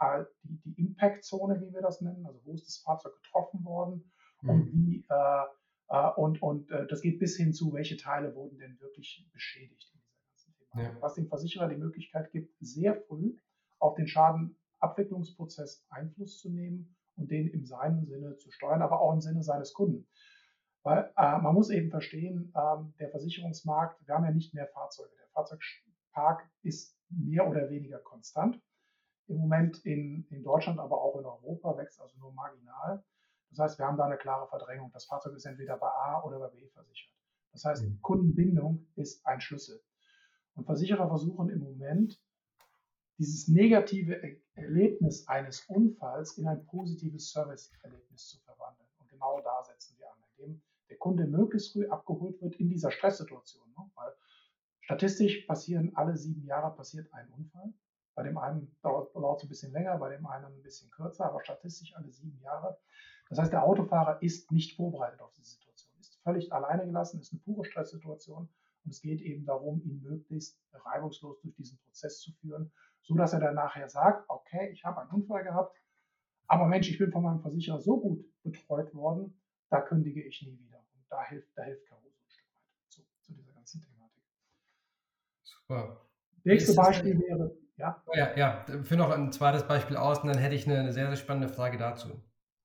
die, 0.43 0.61
die 0.63 0.81
Impact-Zone, 0.81 1.59
wie 1.61 1.73
wir 1.73 1.81
das 1.81 2.01
nennen, 2.01 2.25
also 2.25 2.39
wo 2.45 2.53
ist 2.53 2.67
das 2.67 2.77
Fahrzeug 2.77 3.13
getroffen 3.23 3.63
worden 3.65 4.11
mhm. 4.41 4.49
und 4.49 4.73
wie 4.73 5.05
äh, 5.09 5.43
äh, 5.89 6.11
und, 6.15 6.41
und 6.41 6.69
äh, 6.71 6.87
das 6.87 7.01
geht 7.01 7.19
bis 7.19 7.35
hin 7.35 7.53
zu, 7.53 7.73
welche 7.73 7.97
Teile 7.97 8.35
wurden 8.35 8.57
denn 8.59 8.79
wirklich 8.79 9.27
beschädigt 9.33 9.91
in 9.93 10.01
dieser 10.01 10.21
ganzen 10.27 10.55
Thema. 10.55 10.83
Ja. 10.83 11.01
Was 11.01 11.15
dem 11.15 11.27
Versicherer 11.27 11.67
die 11.67 11.77
Möglichkeit 11.77 12.31
gibt, 12.31 12.55
sehr 12.59 12.95
früh 12.95 13.37
auf 13.79 13.95
den 13.95 14.07
Schadenabwicklungsprozess 14.07 15.85
Einfluss 15.89 16.39
zu 16.39 16.49
nehmen 16.49 16.95
und 17.19 17.29
den 17.29 17.47
im 17.47 17.65
seinen 17.65 18.05
Sinne 18.05 18.37
zu 18.37 18.49
steuern, 18.51 18.81
aber 18.81 19.01
auch 19.01 19.13
im 19.13 19.21
Sinne 19.21 19.43
seines 19.43 19.73
Kunden. 19.73 20.07
Weil 20.83 21.11
äh, 21.17 21.37
man 21.39 21.53
muss 21.53 21.69
eben 21.69 21.89
verstehen, 21.89 22.53
ähm, 22.55 22.93
der 22.99 23.09
Versicherungsmarkt, 23.09 24.05
wir 24.07 24.15
haben 24.15 24.23
ja 24.23 24.31
nicht 24.31 24.53
mehr 24.53 24.67
Fahrzeuge. 24.67 25.11
Der 25.19 25.27
Fahrzeugpark 25.27 26.49
ist 26.63 26.97
mehr 27.09 27.47
oder 27.47 27.69
weniger 27.69 27.99
konstant. 27.99 28.61
Im 29.27 29.37
Moment 29.37 29.85
in, 29.85 30.25
in 30.29 30.43
Deutschland, 30.43 30.79
aber 30.79 31.01
auch 31.01 31.19
in 31.19 31.25
Europa 31.25 31.77
wächst 31.77 32.01
also 32.01 32.17
nur 32.17 32.33
marginal. 32.33 33.03
Das 33.49 33.59
heißt, 33.59 33.79
wir 33.79 33.85
haben 33.85 33.97
da 33.97 34.05
eine 34.05 34.17
klare 34.17 34.47
Verdrängung. 34.47 34.91
Das 34.91 35.05
Fahrzeug 35.05 35.35
ist 35.35 35.45
entweder 35.45 35.77
bei 35.77 35.87
A 35.87 36.23
oder 36.23 36.39
bei 36.39 36.47
B 36.47 36.67
versichert. 36.69 37.13
Das 37.51 37.65
heißt, 37.65 37.83
mhm. 37.83 38.01
Kundenbindung 38.01 38.87
ist 38.95 39.25
ein 39.25 39.41
Schlüssel. 39.41 39.81
Und 40.55 40.65
Versicherer 40.65 41.07
versuchen 41.07 41.49
im 41.49 41.59
Moment, 41.59 42.21
dieses 43.19 43.49
negative 43.49 44.37
Erlebnis 44.55 45.27
eines 45.27 45.65
Unfalls 45.67 46.37
in 46.37 46.47
ein 46.47 46.65
positives 46.65 47.31
Serviceerlebnis 47.31 48.29
zu 48.29 48.39
verwandeln. 48.39 48.87
Und 48.97 49.09
genau 49.09 49.41
da 49.41 49.61
setzen 49.65 49.97
wir 49.99 50.09
an, 50.09 50.17
indem 50.37 50.61
der 50.89 50.97
Kunde 50.97 51.27
möglichst 51.27 51.73
früh 51.73 51.87
abgeholt 51.87 52.41
wird 52.41 52.55
in 52.55 52.69
dieser 52.69 52.91
Stresssituation. 52.91 53.69
Ne? 53.77 53.91
Weil 53.95 54.13
statistisch 54.79 55.45
passieren 55.45 55.91
alle 55.95 56.15
sieben 56.15 56.45
Jahre 56.45 56.73
passiert 56.75 57.13
ein 57.13 57.29
Unfall. 57.29 57.73
Bei 58.15 58.23
dem 58.23 58.37
einen 58.37 58.73
dauert 58.81 59.13
es 59.37 59.43
ein 59.43 59.49
bisschen 59.49 59.73
länger, 59.73 59.97
bei 59.97 60.15
dem 60.15 60.25
einen 60.25 60.45
ein 60.45 60.63
bisschen 60.63 60.89
kürzer, 60.89 61.25
aber 61.25 61.43
statistisch 61.43 61.93
alle 61.95 62.11
sieben 62.11 62.39
Jahre. 62.41 62.77
Das 63.29 63.37
heißt, 63.37 63.51
der 63.51 63.63
Autofahrer 63.63 64.21
ist 64.23 64.51
nicht 64.51 64.75
vorbereitet 64.75 65.21
auf 65.21 65.31
diese 65.33 65.51
Situation, 65.51 65.93
ist 65.99 66.19
völlig 66.23 66.51
alleine 66.51 66.85
gelassen, 66.85 67.19
ist 67.19 67.31
eine 67.31 67.41
pure 67.41 67.65
Stresssituation 67.65 68.49
und 68.85 68.91
es 68.91 69.01
geht 69.01 69.21
eben 69.21 69.45
darum, 69.45 69.81
ihn 69.83 70.01
möglichst 70.01 70.59
reibungslos 70.73 71.39
durch 71.41 71.55
diesen 71.55 71.77
Prozess 71.79 72.19
zu 72.21 72.31
führen, 72.33 72.71
so 73.01 73.15
dass 73.15 73.33
er 73.33 73.39
dann 73.39 73.55
nachher 73.55 73.89
sagt, 73.89 74.25
okay, 74.29 74.69
ich 74.71 74.83
habe 74.85 75.01
einen 75.01 75.11
Unfall 75.11 75.43
gehabt, 75.43 75.75
aber 76.47 76.67
Mensch, 76.67 76.89
ich 76.89 76.97
bin 76.97 77.11
von 77.11 77.23
meinem 77.23 77.41
Versicherer 77.41 77.79
so 77.79 77.99
gut 77.99 78.25
betreut 78.43 78.93
worden, 78.93 79.39
da 79.69 79.81
kündige 79.81 80.23
ich 80.23 80.41
nie 80.41 80.57
wieder. 80.59 80.79
Und 80.79 81.05
da 81.09 81.23
hilft, 81.25 81.55
da 81.55 81.63
hilft 81.63 81.85
Caruso 81.87 82.07
ein 82.07 82.29
Stück 82.29 82.47
weit 82.53 82.63
zu, 82.89 83.01
zu 83.21 83.33
dieser 83.33 83.53
ganzen 83.53 83.81
Thematik. 83.81 84.23
Super. 85.43 86.05
Nächste 86.43 86.73
Beispiel 86.73 87.19
wäre, 87.19 87.55
ja. 87.77 88.03
Ja, 88.13 88.35
ja, 88.35 88.65
führ 88.83 88.97
noch 88.97 89.11
ein 89.11 89.31
zweites 89.31 89.67
Beispiel 89.67 89.97
aus 89.97 90.19
und 90.19 90.27
dann 90.27 90.37
hätte 90.37 90.55
ich 90.55 90.67
eine, 90.67 90.79
eine 90.79 90.93
sehr, 90.93 91.07
sehr 91.07 91.15
spannende 91.15 91.49
Frage 91.49 91.77
dazu. 91.77 92.09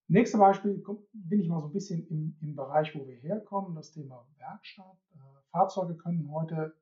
Nächste 0.09 0.39
Beispiel 0.39 0.83
bin 1.13 1.41
ich 1.41 1.49
mal 1.49 1.61
so 1.61 1.69
ein 1.69 1.73
bisschen 1.73 2.07
im, 2.09 2.37
im 2.41 2.55
Bereich, 2.55 2.95
wo 2.95 3.07
wir 3.07 3.17
herkommen, 3.17 3.75
das 3.75 3.91
Thema 3.93 4.27
Werkstatt. 4.37 4.99
Äh, 5.13 5.19
Fahrzeuge 5.51 5.97
können 5.97 6.31
heute 6.31 6.75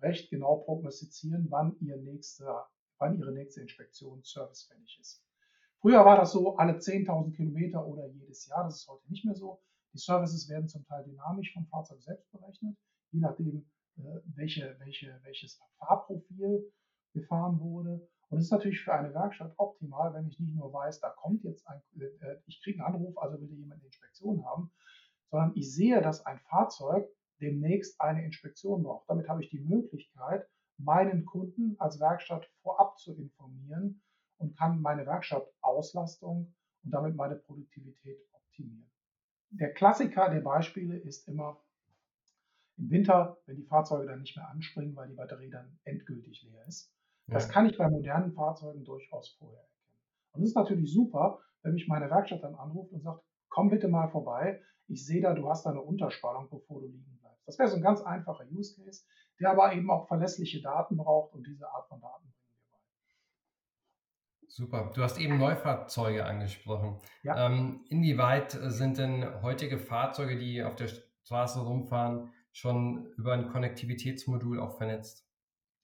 recht 0.00 0.30
genau 0.30 0.56
prognostizieren, 0.56 1.46
wann, 1.50 1.76
ihr 1.80 1.96
nächster, 1.96 2.66
wann 3.02 3.18
ihre 3.18 3.32
nächste 3.32 3.60
Inspektion 3.60 4.22
servicefällig 4.22 4.98
ist. 5.00 5.22
Früher 5.80 6.04
war 6.04 6.16
das 6.16 6.32
so 6.32 6.56
alle 6.56 6.78
10.000 6.78 7.34
Kilometer 7.34 7.84
oder 7.84 8.06
jedes 8.06 8.46
Jahr. 8.46 8.64
Das 8.64 8.76
ist 8.76 8.88
heute 8.88 9.10
nicht 9.10 9.24
mehr 9.24 9.34
so. 9.34 9.60
Die 9.92 9.98
Services 9.98 10.48
werden 10.48 10.68
zum 10.68 10.84
Teil 10.86 11.04
dynamisch 11.04 11.52
vom 11.52 11.66
Fahrzeug 11.66 12.00
selbst 12.00 12.30
berechnet, 12.30 12.76
je 13.10 13.20
nachdem, 13.20 13.66
äh, 13.98 14.02
welche, 14.36 14.76
welche, 14.78 15.20
welches 15.24 15.60
Fahrprofil 15.78 16.72
gefahren 17.12 17.60
wurde. 17.60 18.08
Und 18.30 18.38
es 18.38 18.44
ist 18.44 18.52
natürlich 18.52 18.80
für 18.80 18.94
eine 18.94 19.12
Werkstatt 19.12 19.52
optimal, 19.58 20.14
wenn 20.14 20.28
ich 20.28 20.38
nicht 20.38 20.54
nur 20.54 20.72
weiß, 20.72 21.00
da 21.00 21.10
kommt 21.10 21.42
jetzt 21.44 21.66
ein, 21.66 21.82
äh, 22.00 22.36
ich 22.46 22.62
kriege 22.62 22.82
einen 22.82 22.94
Anruf, 22.94 23.18
also 23.18 23.38
will 23.40 23.50
jemand 23.50 23.80
eine 23.80 23.84
Inspektion 23.84 24.44
haben, 24.46 24.70
sondern 25.30 25.52
ich 25.56 25.74
sehe, 25.74 26.00
dass 26.00 26.24
ein 26.24 26.38
Fahrzeug 26.38 27.06
demnächst 27.40 28.00
eine 28.00 28.24
Inspektion 28.24 28.84
braucht. 28.84 29.10
Damit 29.10 29.28
habe 29.28 29.42
ich 29.42 29.50
die 29.50 29.60
Möglichkeit, 29.60 30.48
meinen 30.84 31.24
Kunden 31.24 31.76
als 31.78 32.00
Werkstatt 32.00 32.48
vorab 32.62 32.98
zu 32.98 33.14
informieren 33.14 34.02
und 34.38 34.56
kann 34.56 34.80
meine 34.80 35.06
Werkstattauslastung 35.06 36.54
und 36.84 36.90
damit 36.90 37.16
meine 37.16 37.36
Produktivität 37.36 38.18
optimieren. 38.32 38.90
Der 39.50 39.72
Klassiker 39.72 40.30
der 40.30 40.40
Beispiele 40.40 40.96
ist 40.98 41.28
immer 41.28 41.62
im 42.78 42.90
Winter, 42.90 43.38
wenn 43.46 43.56
die 43.56 43.66
Fahrzeuge 43.66 44.06
dann 44.06 44.20
nicht 44.20 44.36
mehr 44.36 44.48
anspringen, 44.48 44.96
weil 44.96 45.08
die 45.08 45.14
Batterie 45.14 45.50
dann 45.50 45.78
endgültig 45.84 46.42
leer 46.42 46.66
ist. 46.66 46.92
Das 47.28 47.48
kann 47.48 47.66
ich 47.66 47.78
bei 47.78 47.88
modernen 47.88 48.32
Fahrzeugen 48.32 48.84
durchaus 48.84 49.36
vorher 49.38 49.60
erkennen. 49.60 50.00
Und 50.32 50.42
es 50.42 50.48
ist 50.50 50.56
natürlich 50.56 50.92
super, 50.92 51.38
wenn 51.62 51.74
mich 51.74 51.86
meine 51.86 52.10
Werkstatt 52.10 52.42
dann 52.42 52.54
anruft 52.54 52.92
und 52.92 53.02
sagt, 53.02 53.22
komm 53.48 53.70
bitte 53.70 53.88
mal 53.88 54.08
vorbei, 54.08 54.60
ich 54.88 55.06
sehe 55.06 55.22
da, 55.22 55.34
du 55.34 55.48
hast 55.48 55.64
da 55.64 55.70
eine 55.70 55.80
Unterspannung, 55.80 56.48
bevor 56.50 56.80
du 56.80 56.88
liegen 56.88 57.21
bleibst. 57.44 57.48
Das 57.48 57.58
wäre 57.58 57.68
so 57.68 57.76
ein 57.76 57.82
ganz 57.82 58.00
einfacher 58.02 58.44
Use 58.50 58.74
Case, 58.74 59.02
der 59.40 59.50
aber 59.50 59.72
eben 59.72 59.90
auch 59.90 60.08
verlässliche 60.08 60.60
Daten 60.62 60.96
braucht 60.96 61.34
und 61.34 61.46
diese 61.46 61.68
Art 61.68 61.88
von 61.88 62.00
Daten 62.00 62.24
bringen 62.24 62.48
wir 62.50 62.68
bei. 62.70 62.78
Super. 64.48 64.92
Du 64.94 65.02
hast 65.02 65.18
eben 65.18 65.38
Neufahrzeuge 65.38 66.24
angesprochen. 66.24 67.00
Ja. 67.22 67.46
Ähm, 67.46 67.84
inwieweit 67.88 68.52
sind 68.52 68.98
denn 68.98 69.42
heutige 69.42 69.78
Fahrzeuge, 69.78 70.38
die 70.38 70.62
auf 70.62 70.76
der 70.76 70.88
Straße 71.24 71.60
rumfahren, 71.60 72.32
schon 72.52 73.06
über 73.16 73.32
ein 73.32 73.48
Konnektivitätsmodul 73.48 74.60
auch 74.60 74.76
vernetzt? 74.76 75.26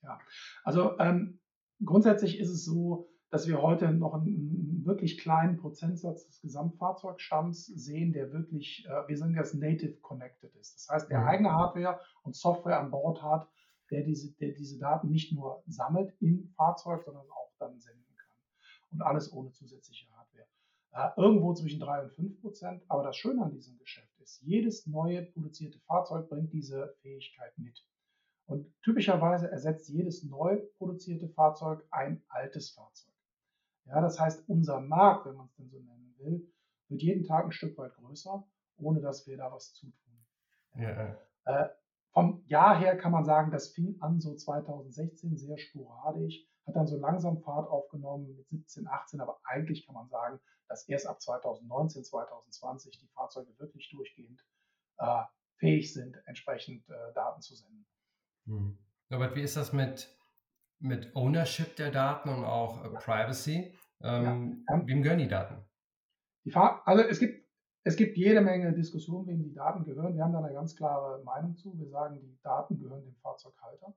Ja, 0.03 0.19
also 0.65 0.99
ähm, 0.99 1.41
grundsätzlich 1.85 2.39
ist 2.39 2.51
es 2.51 2.65
so, 2.65 3.11
dass 3.31 3.47
wir 3.47 3.61
heute 3.61 3.93
noch 3.93 4.15
einen 4.15 4.85
wirklich 4.85 5.19
kleinen 5.19 5.59
Prozentsatz 5.59 6.27
des 6.27 6.41
Gesamtfahrzeugstamms 6.41 7.67
sehen, 7.67 8.13
der 8.13 8.33
wirklich, 8.33 8.87
äh, 8.87 9.09
wir 9.09 9.17
sagen 9.17 9.35
das 9.35 9.55
Native 9.55 10.01
Connected 10.01 10.55
ist. 10.57 10.75
Das 10.75 10.89
heißt, 10.89 11.11
der 11.11 11.21
mhm. 11.21 11.29
eigene 11.29 11.53
Hardware 11.53 12.01
und 12.23 12.35
Software 12.35 12.81
an 12.81 12.91
Bord 12.91 13.23
hat, 13.23 13.49
der 13.91 14.03
diese, 14.03 14.33
der 14.37 14.53
diese 14.53 14.79
Daten 14.79 15.11
nicht 15.11 15.33
nur 15.33 15.63
sammelt 15.67 16.15
im 16.21 16.49
Fahrzeug, 16.57 17.03
sondern 17.05 17.29
auch 17.31 17.53
dann 17.59 17.79
senden 17.79 18.15
kann. 18.17 18.31
Und 18.93 19.03
alles 19.03 19.33
ohne 19.33 19.53
zusätzliche 19.53 20.07
Hardware. 20.11 20.47
Äh, 20.93 21.21
irgendwo 21.21 21.53
zwischen 21.53 21.81
3 21.81 22.05
und 22.05 22.13
5 22.13 22.41
Prozent. 22.41 22.83
Aber 22.89 23.03
das 23.03 23.17
Schöne 23.17 23.45
an 23.45 23.53
diesem 23.53 23.77
Geschäft 23.79 24.19
ist, 24.21 24.41
jedes 24.43 24.87
neue 24.87 25.23
produzierte 25.23 25.79
Fahrzeug 25.81 26.29
bringt 26.31 26.53
diese 26.53 26.95
Fähigkeit 27.03 27.57
mit. 27.59 27.85
Und 28.47 28.73
typischerweise 28.83 29.51
ersetzt 29.51 29.91
jedes 29.91 30.25
neu 30.25 30.63
produzierte 30.79 31.29
Fahrzeug 31.29 31.87
ein 31.91 32.23
altes 32.29 32.71
Fahrzeug. 32.71 33.08
Ja, 33.89 34.01
das 34.01 34.21
heißt, 34.21 34.49
unser 34.49 34.81
Markt, 34.81 35.27
wenn 35.27 35.35
man 35.35 35.47
es 35.47 35.55
denn 35.57 35.69
so 35.69 35.79
nennen 35.79 36.15
will, 36.19 36.53
wird 36.89 37.03
jeden 37.03 37.25
Tag 37.25 37.47
ein 37.47 37.53
Stück 37.53 37.77
weit 37.79 37.95
größer, 37.95 38.47
ohne 38.77 39.01
dass 39.01 39.27
wir 39.27 39.37
da 39.37 39.51
was 39.51 39.73
zutun. 39.73 40.27
Ja. 40.75 41.17
Äh, 41.45 41.69
vom 42.13 42.43
Jahr 42.47 42.79
her 42.79 42.97
kann 42.97 43.13
man 43.13 43.25
sagen, 43.25 43.51
das 43.51 43.69
fing 43.69 43.97
an 44.01 44.21
so 44.21 44.35
2016 44.35 45.37
sehr 45.37 45.59
sporadisch, 45.59 46.47
hat 46.67 46.77
dann 46.77 46.87
so 46.87 46.99
langsam 46.99 47.41
Fahrt 47.41 47.69
aufgenommen 47.69 48.37
mit 48.37 48.49
17, 48.49 48.87
18, 48.87 49.21
aber 49.21 49.41
eigentlich 49.45 49.87
kann 49.87 49.95
man 49.95 50.09
sagen, 50.09 50.41
dass 50.69 50.87
erst 50.89 51.07
ab 51.07 51.21
2019, 51.21 52.05
2020 52.05 52.99
die 52.99 53.09
Fahrzeuge 53.09 53.59
wirklich 53.59 53.89
durchgehend 53.91 54.45
äh, 54.99 55.23
fähig 55.57 55.93
sind, 55.93 56.17
entsprechend 56.27 56.89
äh, 56.89 57.13
Daten 57.15 57.41
zu 57.41 57.55
senden. 57.55 57.87
Mhm. 58.45 58.79
Robert, 59.11 59.35
wie 59.35 59.43
ist 59.43 59.57
das 59.57 59.73
mit, 59.73 60.18
mit 60.81 61.15
Ownership 61.15 61.77
der 61.77 61.91
Daten 61.91 62.29
und 62.29 62.45
auch 62.45 62.85
äh, 62.85 62.89
Privacy? 62.91 63.75
Ähm, 64.01 64.65
ja. 64.69 64.83
Wem 64.87 65.03
gehören 65.03 65.19
die 65.19 65.29
Daten? 65.29 65.65
Die 66.45 66.55
also 66.55 67.03
es 67.03 67.19
gibt, 67.19 67.47
es 67.85 67.97
gibt 67.97 68.17
jede 68.17 68.41
Menge 68.41 68.73
Diskussionen, 68.73 69.27
wem 69.27 69.43
die 69.43 69.53
Daten 69.53 69.85
gehören. 69.85 70.15
Wir 70.15 70.25
haben 70.25 70.33
da 70.33 70.39
eine 70.39 70.53
ganz 70.53 70.77
klare 70.77 71.23
Meinung 71.25 71.57
zu. 71.57 71.77
Wir 71.79 71.89
sagen, 71.89 72.21
die 72.21 72.39
Daten 72.43 72.79
gehören 72.79 73.05
dem 73.05 73.17
Fahrzeughalter 73.17 73.95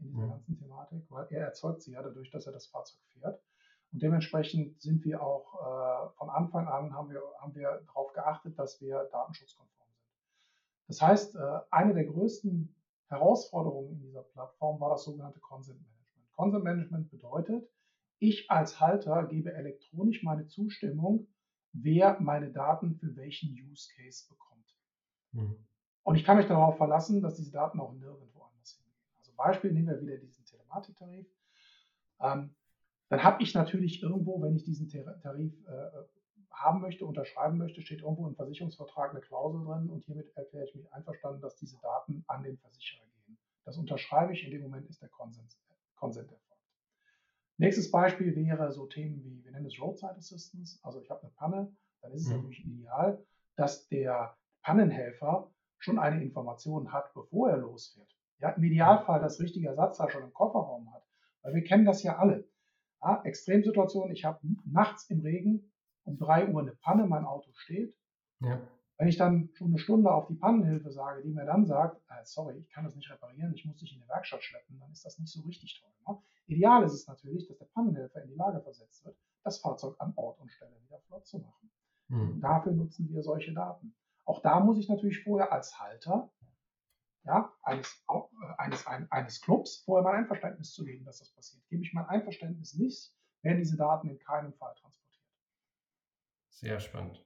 in 0.00 0.08
dieser 0.08 0.26
mhm. 0.26 0.30
ganzen 0.30 0.58
Thematik, 0.58 1.04
weil 1.10 1.26
er 1.30 1.46
erzeugt 1.46 1.82
sie 1.82 1.92
ja 1.92 2.02
dadurch, 2.02 2.30
dass 2.30 2.46
er 2.46 2.52
das 2.52 2.66
Fahrzeug 2.66 3.00
fährt. 3.12 3.40
Und 3.92 4.02
dementsprechend 4.02 4.80
sind 4.80 5.04
wir 5.04 5.22
auch 5.22 5.54
äh, 5.54 6.10
von 6.16 6.28
Anfang 6.30 6.68
an 6.68 6.92
haben 6.92 7.10
wir, 7.10 7.22
haben 7.40 7.54
wir 7.54 7.82
darauf 7.86 8.12
geachtet, 8.12 8.58
dass 8.58 8.80
wir 8.80 9.08
datenschutzkonform 9.10 9.88
sind. 9.88 10.06
Das 10.88 11.00
heißt, 11.00 11.36
äh, 11.36 11.60
eine 11.70 11.94
der 11.94 12.04
größten 12.04 12.74
Herausforderung 13.08 13.90
in 13.92 14.00
dieser 14.00 14.22
Plattform 14.22 14.78
war 14.80 14.90
das 14.90 15.04
sogenannte 15.04 15.40
Consent 15.40 15.80
Management. 15.80 15.97
Consent 16.38 16.62
Management 16.62 17.10
bedeutet, 17.10 17.68
ich 18.20 18.48
als 18.48 18.78
Halter 18.78 19.26
gebe 19.26 19.52
elektronisch 19.52 20.22
meine 20.22 20.46
Zustimmung, 20.46 21.26
wer 21.72 22.20
meine 22.20 22.52
Daten 22.52 22.94
für 22.94 23.16
welchen 23.16 23.50
Use 23.52 23.88
Case 23.96 24.28
bekommt. 24.28 24.76
Mhm. 25.32 25.66
Und 26.04 26.14
ich 26.14 26.24
kann 26.24 26.36
mich 26.36 26.46
darauf 26.46 26.76
verlassen, 26.76 27.22
dass 27.22 27.34
diese 27.34 27.50
Daten 27.50 27.80
auch 27.80 27.92
nirgendwo 27.92 28.42
anders 28.42 28.70
hingehen. 28.70 28.96
Also 29.18 29.32
Beispiel 29.36 29.72
nehmen 29.72 29.88
wir 29.88 30.00
wieder 30.00 30.16
diesen 30.16 30.44
Telematiktarif. 30.44 31.26
Ähm, 32.20 32.54
dann 33.08 33.24
habe 33.24 33.42
ich 33.42 33.54
natürlich 33.54 34.00
irgendwo, 34.00 34.40
wenn 34.40 34.54
ich 34.54 34.64
diesen 34.64 34.88
Tarif 34.88 35.52
äh, 35.66 35.90
haben 36.52 36.80
möchte, 36.80 37.04
unterschreiben 37.04 37.58
möchte, 37.58 37.82
steht 37.82 38.02
irgendwo 38.02 38.28
im 38.28 38.36
Versicherungsvertrag 38.36 39.10
eine 39.10 39.20
Klausel 39.20 39.64
drin 39.64 39.90
und 39.90 40.04
hiermit 40.04 40.30
erkläre 40.36 40.66
ich 40.66 40.74
mich 40.76 40.92
einverstanden, 40.92 41.40
dass 41.40 41.56
diese 41.56 41.78
Daten 41.80 42.24
an 42.28 42.44
den 42.44 42.58
Versicherer 42.58 43.06
gehen. 43.26 43.38
Das 43.64 43.76
unterschreibe 43.76 44.32
ich, 44.32 44.44
in 44.44 44.52
dem 44.52 44.62
Moment 44.62 44.88
ist 44.88 45.02
der 45.02 45.08
Konsens, 45.08 45.58
Konsent 45.98 46.30
erfolgt. 46.30 46.48
Nächstes 47.58 47.90
Beispiel 47.90 48.34
wäre 48.36 48.72
so 48.72 48.86
Themen 48.86 49.22
wie, 49.24 49.44
wir 49.44 49.50
nennen 49.50 49.66
es 49.66 49.80
Roadside 49.80 50.16
Assistance. 50.16 50.78
Also 50.82 51.00
ich 51.00 51.10
habe 51.10 51.22
eine 51.22 51.32
Panne, 51.32 51.76
dann 52.00 52.12
ist 52.12 52.22
es 52.22 52.28
mhm. 52.28 52.36
natürlich 52.36 52.64
ideal, 52.64 53.24
dass 53.56 53.88
der 53.88 54.36
Pannenhelfer 54.62 55.50
schon 55.78 55.98
eine 55.98 56.22
Information 56.22 56.92
hat, 56.92 57.12
bevor 57.14 57.50
er 57.50 57.58
losfährt. 57.58 58.14
Ja, 58.40 58.50
Im 58.50 58.62
Idealfall 58.62 59.20
das 59.20 59.40
richtige 59.40 59.68
Ersatzteil 59.68 60.10
schon 60.10 60.22
im 60.22 60.32
Kofferraum 60.32 60.92
hat. 60.92 61.04
Weil 61.42 61.54
wir 61.54 61.64
kennen 61.64 61.84
das 61.84 62.02
ja 62.02 62.18
alle. 62.18 62.48
Ja, 63.02 63.22
Extremsituation, 63.24 64.10
ich 64.12 64.24
habe 64.24 64.40
nachts 64.64 65.08
im 65.10 65.20
Regen 65.20 65.72
um 66.04 66.18
3 66.18 66.48
Uhr 66.48 66.60
eine 66.60 66.72
Panne, 66.72 67.06
mein 67.06 67.24
Auto 67.24 67.50
steht. 67.54 67.96
Ja. 68.40 68.60
Wenn 68.98 69.08
ich 69.08 69.16
dann 69.16 69.50
schon 69.54 69.68
eine 69.68 69.78
Stunde 69.78 70.12
auf 70.12 70.26
die 70.26 70.34
Pannenhilfe 70.34 70.90
sage, 70.90 71.22
die 71.22 71.30
mir 71.30 71.46
dann 71.46 71.64
sagt, 71.64 72.02
äh, 72.10 72.24
sorry, 72.24 72.58
ich 72.58 72.68
kann 72.70 72.84
das 72.84 72.96
nicht 72.96 73.08
reparieren, 73.10 73.54
ich 73.54 73.64
muss 73.64 73.76
dich 73.76 73.94
in 73.94 74.00
die 74.00 74.08
Werkstatt 74.08 74.42
schleppen, 74.42 74.78
dann 74.80 74.90
ist 74.90 75.04
das 75.04 75.18
nicht 75.20 75.32
so 75.32 75.40
richtig 75.42 75.80
toll. 75.80 76.14
Ne? 76.14 76.20
Ideal 76.46 76.82
ist 76.82 76.94
es 76.94 77.06
natürlich, 77.06 77.46
dass 77.46 77.58
der 77.58 77.66
Pannenhelfer 77.66 78.22
in 78.22 78.30
die 78.30 78.34
Lage 78.34 78.60
versetzt 78.60 79.04
wird, 79.04 79.16
das 79.44 79.60
Fahrzeug 79.60 79.94
an 80.00 80.12
Ort 80.16 80.40
und 80.40 80.50
Stelle 80.50 80.74
wieder 80.82 80.98
flott 81.06 81.26
zu 81.26 81.38
machen. 81.38 81.70
Mhm. 82.08 82.40
Dafür 82.40 82.72
nutzen 82.72 83.08
wir 83.12 83.22
solche 83.22 83.52
Daten. 83.52 83.94
Auch 84.24 84.42
da 84.42 84.58
muss 84.58 84.78
ich 84.78 84.88
natürlich 84.88 85.22
vorher 85.22 85.52
als 85.52 85.78
Halter 85.78 86.30
ja, 87.24 87.52
eines, 87.62 88.04
äh, 88.08 88.20
eines, 88.56 88.86
ein, 88.86 89.10
eines 89.12 89.40
Clubs 89.40 89.82
vorher 89.84 90.02
mein 90.02 90.22
Einverständnis 90.22 90.72
zu 90.72 90.84
geben, 90.84 91.04
dass 91.04 91.18
das 91.18 91.30
passiert. 91.30 91.62
Gebe 91.68 91.82
ich 91.82 91.92
mein 91.92 92.06
Einverständnis 92.06 92.74
nicht, 92.74 93.14
werden 93.42 93.58
diese 93.58 93.76
Daten 93.76 94.08
in 94.08 94.18
keinem 94.18 94.52
Fall 94.54 94.74
transportiert. 94.74 95.24
Sehr 96.48 96.80
spannend. 96.80 97.24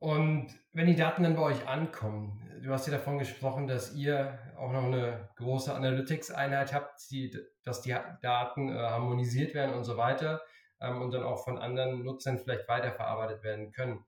Und 0.00 0.48
wenn 0.72 0.86
die 0.86 0.96
Daten 0.96 1.22
dann 1.22 1.36
bei 1.36 1.42
euch 1.42 1.68
ankommen, 1.68 2.40
du 2.62 2.72
hast 2.72 2.86
ja 2.86 2.92
davon 2.92 3.18
gesprochen, 3.18 3.66
dass 3.66 3.94
ihr 3.94 4.38
auch 4.56 4.72
noch 4.72 4.84
eine 4.84 5.28
große 5.36 5.74
Analytics-Einheit 5.74 6.72
habt, 6.72 7.10
die, 7.10 7.36
dass 7.64 7.82
die 7.82 7.94
Daten 8.22 8.70
äh, 8.70 8.78
harmonisiert 8.78 9.54
werden 9.54 9.74
und 9.74 9.84
so 9.84 9.98
weiter 9.98 10.40
ähm, 10.80 11.02
und 11.02 11.12
dann 11.12 11.22
auch 11.22 11.44
von 11.44 11.58
anderen 11.58 12.02
Nutzern 12.02 12.38
vielleicht 12.38 12.66
weiterverarbeitet 12.66 13.42
werden 13.42 13.72
können. 13.72 14.04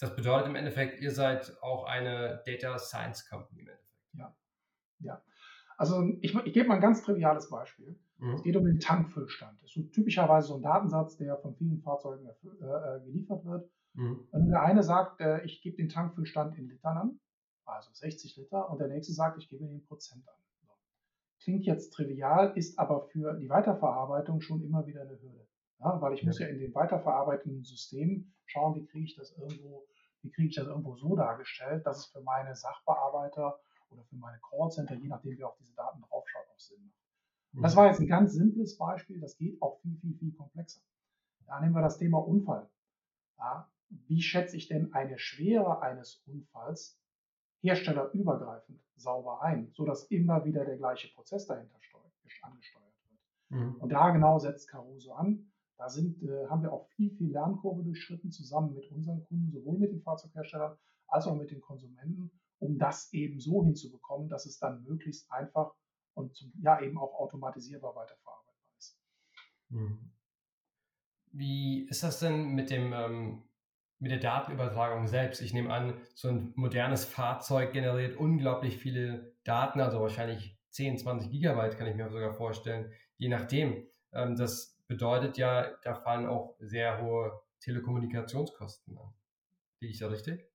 Das 0.00 0.16
bedeutet 0.16 0.48
im 0.48 0.56
Endeffekt, 0.56 1.00
ihr 1.00 1.12
seid 1.12 1.56
auch 1.62 1.84
eine 1.84 2.42
Data 2.44 2.76
Science 2.78 3.28
Company 3.28 3.60
im 3.60 3.68
Endeffekt. 3.68 3.92
Ja, 4.14 4.36
ja. 4.98 5.22
Also 5.76 6.02
ich, 6.20 6.34
ich 6.34 6.52
gebe 6.52 6.66
mal 6.66 6.74
ein 6.74 6.80
ganz 6.80 7.04
triviales 7.04 7.48
Beispiel. 7.48 7.96
Mhm. 8.18 8.34
Es 8.34 8.42
geht 8.42 8.56
um 8.56 8.64
den 8.64 8.80
Tankfüllstand. 8.80 9.62
Das 9.62 9.76
ist 9.76 9.92
typischerweise 9.92 10.48
so 10.48 10.56
ein 10.56 10.62
Datensatz, 10.62 11.16
der 11.16 11.36
von 11.38 11.54
vielen 11.54 11.80
Fahrzeugen 11.80 12.26
äh, 12.26 12.64
äh, 12.64 13.00
geliefert 13.04 13.44
wird. 13.44 13.70
Mhm. 13.94 14.26
Und 14.30 14.48
der 14.48 14.62
eine 14.62 14.82
sagt, 14.82 15.20
äh, 15.20 15.42
ich 15.44 15.62
gebe 15.62 15.76
den 15.76 15.88
Tankfüllstand 15.88 16.56
in 16.58 16.68
Litern 16.68 16.96
an, 16.96 17.20
also 17.64 17.90
60 17.92 18.36
Liter, 18.36 18.70
und 18.70 18.78
der 18.78 18.88
nächste 18.88 19.12
sagt, 19.12 19.38
ich 19.38 19.48
gebe 19.48 19.64
in 19.64 19.84
Prozent 19.84 20.26
an. 20.28 20.34
So. 20.66 20.72
Klingt 21.42 21.64
jetzt 21.64 21.90
trivial, 21.90 22.52
ist 22.56 22.78
aber 22.78 23.02
für 23.08 23.34
die 23.34 23.48
Weiterverarbeitung 23.48 24.40
schon 24.40 24.62
immer 24.62 24.86
wieder 24.86 25.02
eine 25.02 25.20
Hürde. 25.20 25.46
Ja, 25.80 26.00
weil 26.00 26.14
ich 26.14 26.22
ja. 26.22 26.26
muss 26.26 26.38
ja 26.38 26.46
in 26.46 26.58
den 26.58 26.74
weiterverarbeitenden 26.74 27.64
Systemen 27.64 28.34
schauen, 28.46 28.76
wie 28.76 28.86
kriege 28.86 29.04
ich 29.04 29.16
das 29.16 29.36
irgendwo, 29.36 29.84
wie 30.22 30.30
kriege 30.30 30.48
ich 30.48 30.54
das 30.54 30.66
irgendwo 30.66 30.96
so 30.96 31.16
dargestellt, 31.16 31.84
dass 31.86 31.98
es 31.98 32.06
für 32.06 32.22
meine 32.22 32.54
Sachbearbeiter 32.54 33.58
oder 33.90 34.04
für 34.04 34.16
meine 34.16 34.38
Callcenter, 34.48 34.94
je 34.94 35.08
nachdem, 35.08 35.36
wer 35.38 35.48
auf 35.48 35.56
diese 35.56 35.74
Daten 35.74 36.00
draufschaut, 36.02 36.46
auch 36.54 36.60
Sinn 36.60 36.84
macht. 36.84 37.02
Mhm. 37.52 37.62
Das 37.62 37.76
war 37.76 37.88
jetzt 37.88 38.00
ein 38.00 38.06
ganz 38.06 38.32
simples 38.32 38.78
Beispiel, 38.78 39.20
das 39.20 39.36
geht 39.36 39.60
auch 39.60 39.80
viel, 39.80 39.96
viel, 39.98 40.14
viel 40.16 40.32
komplexer. 40.32 40.80
Da 41.46 41.60
nehmen 41.60 41.74
wir 41.74 41.82
das 41.82 41.98
Thema 41.98 42.18
Unfall. 42.18 42.70
Ja, 43.38 43.68
wie 44.06 44.22
schätze 44.22 44.56
ich 44.56 44.68
denn 44.68 44.92
eine 44.92 45.18
Schwere 45.18 45.82
eines 45.82 46.22
Unfalls 46.26 46.98
herstellerübergreifend 47.60 48.80
sauber 48.96 49.42
ein, 49.42 49.70
sodass 49.72 50.04
immer 50.04 50.44
wieder 50.44 50.64
der 50.64 50.76
gleiche 50.76 51.08
Prozess 51.14 51.46
dahinter 51.46 51.78
angesteuert 52.42 52.94
wird. 53.04 53.60
Mhm. 53.60 53.76
Und 53.76 53.90
da 53.90 54.10
genau 54.10 54.38
setzt 54.38 54.68
Caruso 54.68 55.12
an. 55.12 55.52
Da 55.78 55.88
sind, 55.88 56.22
äh, 56.22 56.46
haben 56.48 56.62
wir 56.62 56.72
auch 56.72 56.86
viel, 56.90 57.10
viel 57.16 57.32
Lernkurve 57.32 57.82
durchschritten, 57.82 58.30
zusammen 58.30 58.74
mit 58.74 58.90
unseren 58.90 59.24
Kunden, 59.24 59.50
sowohl 59.50 59.78
mit 59.78 59.90
den 59.90 60.02
Fahrzeugherstellern 60.02 60.76
als 61.08 61.26
auch 61.26 61.36
mit 61.36 61.50
den 61.50 61.60
Konsumenten, 61.60 62.30
um 62.58 62.78
das 62.78 63.12
eben 63.12 63.40
so 63.40 63.64
hinzubekommen, 63.64 64.28
dass 64.28 64.46
es 64.46 64.58
dann 64.58 64.82
möglichst 64.84 65.30
einfach 65.30 65.74
und 66.14 66.34
zum, 66.34 66.52
ja 66.62 66.80
eben 66.80 66.98
auch 66.98 67.14
automatisierbar 67.14 67.96
weiterverarbeitbar 67.96 68.76
ist. 68.78 68.98
Mhm. 69.70 70.12
Wie 71.32 71.88
ist 71.88 72.02
das 72.02 72.20
denn 72.20 72.54
mit 72.54 72.70
dem 72.70 72.92
ähm, 72.92 73.42
mit 74.02 74.10
der 74.10 74.18
Datenübertragung 74.18 75.06
selbst. 75.06 75.40
Ich 75.40 75.54
nehme 75.54 75.72
an, 75.72 75.94
so 76.16 76.26
ein 76.26 76.52
modernes 76.56 77.04
Fahrzeug 77.04 77.72
generiert 77.72 78.16
unglaublich 78.16 78.76
viele 78.78 79.32
Daten, 79.44 79.80
also 79.80 80.00
wahrscheinlich 80.00 80.58
10, 80.70 80.98
20 80.98 81.30
Gigabyte 81.30 81.78
kann 81.78 81.86
ich 81.86 81.94
mir 81.94 82.10
sogar 82.10 82.32
vorstellen, 82.34 82.90
je 83.16 83.28
nachdem. 83.28 83.86
Ähm, 84.12 84.34
das 84.34 84.76
bedeutet 84.88 85.38
ja, 85.38 85.70
da 85.84 85.94
fallen 85.94 86.26
auch 86.26 86.56
sehr 86.58 87.00
hohe 87.00 87.40
Telekommunikationskosten 87.60 88.98
an. 88.98 89.14
Liege 89.78 89.92
ich 89.92 90.00
da 90.00 90.08
richtig? 90.08 90.50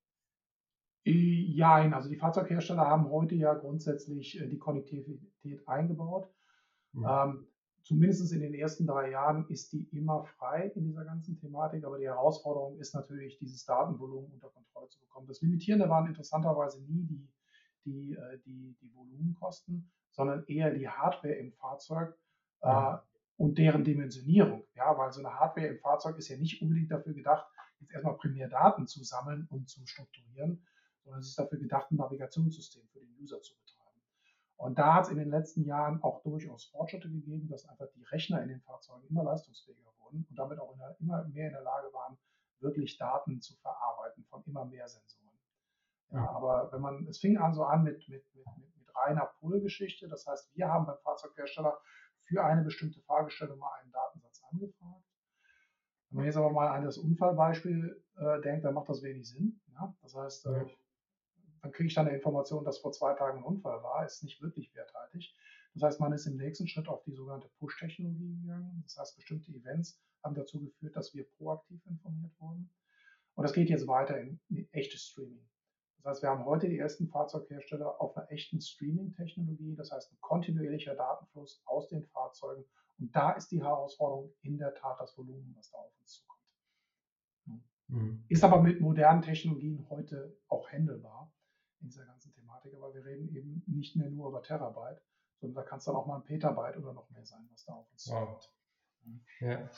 Ja, 1.06 1.76
also 1.76 2.10
die 2.10 2.18
Fahrzeughersteller 2.18 2.86
haben 2.86 3.10
heute 3.10 3.36
ja 3.36 3.54
grundsätzlich 3.54 4.42
äh, 4.42 4.48
die 4.48 4.58
Konnektivität 4.58 5.66
eingebaut. 5.66 6.30
Mhm. 6.92 7.48
Zumindest 7.88 8.34
in 8.34 8.42
den 8.42 8.54
ersten 8.54 8.86
drei 8.86 9.12
Jahren 9.12 9.48
ist 9.48 9.72
die 9.72 9.88
immer 9.94 10.26
frei 10.26 10.74
in 10.76 10.84
dieser 10.84 11.06
ganzen 11.06 11.40
Thematik, 11.40 11.86
aber 11.86 11.98
die 11.98 12.06
Herausforderung 12.06 12.78
ist 12.80 12.94
natürlich, 12.94 13.38
dieses 13.38 13.64
Datenvolumen 13.64 14.30
unter 14.30 14.50
Kontrolle 14.50 14.90
zu 14.90 15.00
bekommen. 15.00 15.26
Das 15.26 15.40
Limitierende 15.40 15.88
waren 15.88 16.06
interessanterweise 16.06 16.84
nie 16.84 17.06
die, 17.06 17.30
die, 17.86 18.14
äh, 18.16 18.40
die, 18.46 18.76
die 18.82 18.94
Volumenkosten, 18.94 19.90
sondern 20.12 20.44
eher 20.48 20.72
die 20.72 20.90
Hardware 20.90 21.36
im 21.36 21.54
Fahrzeug 21.54 22.14
äh, 22.60 22.98
und 23.38 23.58
deren 23.58 23.86
Dimensionierung. 23.86 24.66
Ja, 24.76 24.98
weil 24.98 25.14
so 25.14 25.22
eine 25.22 25.40
Hardware 25.40 25.68
im 25.68 25.80
Fahrzeug 25.80 26.18
ist 26.18 26.28
ja 26.28 26.36
nicht 26.36 26.62
unbedingt 26.62 26.92
dafür 26.92 27.14
gedacht, 27.14 27.48
jetzt 27.80 27.94
erstmal 27.94 28.18
primär 28.18 28.50
Daten 28.50 28.86
zu 28.86 29.02
sammeln 29.06 29.48
und 29.50 29.70
zu 29.70 29.86
strukturieren, 29.86 30.62
sondern 31.06 31.22
es 31.22 31.30
ist 31.30 31.40
dafür 31.40 31.58
gedacht, 31.58 31.90
ein 31.90 31.96
Navigationssystem 31.96 32.86
für 32.90 33.00
den 33.00 33.16
User 33.22 33.42
zu 33.42 33.56
betreiben. 33.56 33.77
Und 34.58 34.80
da 34.80 34.96
hat 34.96 35.06
es 35.06 35.12
in 35.12 35.18
den 35.18 35.30
letzten 35.30 35.66
Jahren 35.66 36.02
auch 36.02 36.24
durchaus 36.24 36.66
Fortschritte 36.66 37.10
gegeben, 37.10 37.48
dass 37.48 37.68
einfach 37.68 37.88
die 37.96 38.04
Rechner 38.04 38.42
in 38.42 38.50
den 38.50 38.62
Fahrzeugen 38.62 39.08
immer 39.08 39.24
leistungsfähiger 39.24 39.94
wurden 40.00 40.26
und 40.30 40.36
damit 40.38 40.60
auch 40.60 40.76
der, 40.78 40.96
immer 41.00 41.24
mehr 41.26 41.48
in 41.48 41.54
der 41.54 41.62
Lage 41.62 41.94
waren, 41.94 42.18
wirklich 42.60 42.98
Daten 42.98 43.40
zu 43.40 43.56
verarbeiten 43.58 44.26
von 44.26 44.44
immer 44.46 44.66
mehr 44.66 44.88
Sensoren. 44.88 45.38
Ja, 46.10 46.18
ja. 46.18 46.30
aber 46.32 46.72
wenn 46.72 46.82
man, 46.82 47.08
es 47.08 47.20
fing 47.20 47.38
an 47.38 47.54
so 47.54 47.64
an 47.64 47.84
mit, 47.84 48.08
mit, 48.10 48.26
mit, 48.34 48.46
mit 48.78 48.78
reiner 48.98 49.30
Pull-Geschichte. 49.40 50.08
Das 50.08 50.26
heißt, 50.26 50.56
wir 50.56 50.68
haben 50.68 50.86
beim 50.86 50.98
Fahrzeughersteller 51.04 51.78
für 52.24 52.44
eine 52.44 52.64
bestimmte 52.64 53.00
Fragestellung 53.02 53.58
mal 53.60 53.72
einen 53.82 53.92
Datensatz 53.92 54.42
angefragt. 54.52 55.04
Wenn 56.10 56.18
man 56.18 56.26
jetzt 56.26 56.38
aber 56.38 56.52
mal 56.52 56.70
an 56.70 56.86
das 56.86 56.98
Unfallbeispiel 56.98 58.04
äh, 58.18 58.42
denkt, 58.42 58.66
dann 58.66 58.74
macht 58.74 58.90
das 58.90 59.04
wenig 59.04 59.30
Sinn. 59.30 59.60
Ja? 59.74 59.94
Das 60.02 60.16
heißt, 60.16 60.46
äh, 60.48 60.66
dann 61.62 61.72
kriege 61.72 61.88
ich 61.88 61.94
dann 61.94 62.08
eine 62.08 62.16
Information, 62.16 62.64
dass 62.64 62.80
vor 62.80 62.92
zwei 62.92 63.14
Tagen 63.14 63.40
ein 63.40 63.44
Unfall 63.44 63.82
war, 63.84 64.06
ist 64.06 64.24
nicht 64.24 64.42
wirklich 64.42 64.74
werthaltig. 64.76 65.36
Das 65.74 65.84
heißt, 65.84 66.00
man 66.00 66.14
ist 66.14 66.26
im 66.26 66.38
nächsten 66.38 66.68
Schritt 66.68 66.88
auf 66.88 67.04
die 67.04 67.14
sogenannte 67.14 67.50
Push-Technologie 67.60 68.40
gegangen. 68.42 68.82
Das 68.84 68.98
heißt, 68.98 69.16
bestimmte 69.16 69.52
Events 69.52 70.02
haben 70.24 70.36
dazu 70.36 70.60
geführt, 70.60 70.96
dass 70.96 71.14
wir 71.14 71.30
proaktiv 71.38 71.86
informiert 71.86 72.34
wurden. 72.40 72.70
Und 73.36 73.44
das 73.44 73.54
geht 73.54 73.70
jetzt 73.70 73.88
weiter 73.88 74.20
in, 74.20 74.40
in 74.50 74.68
echtes 74.74 75.04
Streaming. 75.04 75.48
Das 75.98 76.06
heißt, 76.06 76.24
wir 76.24 76.30
haben 76.30 76.46
heute 76.46 76.68
die 76.70 76.80
ersten 76.80 77.08
Fahrzeughersteller 77.08 78.02
auf 78.02 78.18
einer 78.18 78.32
echten 78.32 78.60
Streaming-Technologie, 78.60 79.76
das 79.76 79.92
heißt 79.92 80.12
ein 80.12 80.18
kontinuierlicher 80.22 80.96
Datenfluss 80.96 81.62
aus 81.66 81.90
den 81.90 82.04
Fahrzeugen. 82.06 82.66
Und 82.98 83.16
da 83.16 83.34
ist 83.34 83.52
die 83.52 83.62
Herausforderung 83.62 84.34
in 84.42 84.58
der 84.58 84.74
Tat 84.74 85.00
das 85.00 85.18
Volumen, 85.18 85.54
was 85.56 85.70
da 85.70 85.78
auf 85.78 85.92
uns 86.00 86.14
zukommt. 86.14 86.38
Mhm. 87.90 88.26
Ist 88.28 88.44
aber 88.44 88.62
mit 88.62 88.82
modernen 88.82 89.22
Technologien 89.22 89.86
heute 89.90 90.36
auch 90.48 90.70
handelbar 90.72 91.27
in 91.88 91.92
dieser 91.92 92.06
ganzen 92.06 92.34
Thematik. 92.34 92.74
Aber 92.76 92.94
wir 92.94 93.04
reden 93.06 93.34
eben 93.36 93.64
nicht 93.66 93.96
mehr 93.96 94.10
nur 94.10 94.30
über 94.30 94.42
Terabyte, 94.42 95.02
sondern 95.40 95.64
da 95.64 95.70
kann 95.70 95.80
es 95.80 95.86
dann 95.86 95.96
auch 95.96 96.06
mal 96.06 96.18
ein 96.18 96.24
Petabyte 96.24 96.78
oder 96.78 96.94
noch 96.94 97.10
mehr 97.10 97.26
sein, 97.26 97.48
was 97.52 97.66
da 97.66 97.74
auf 97.74 97.92
uns 97.92 98.08
wow. 98.10 98.28
kommt. 98.28 98.54
Ja. 99.40 99.70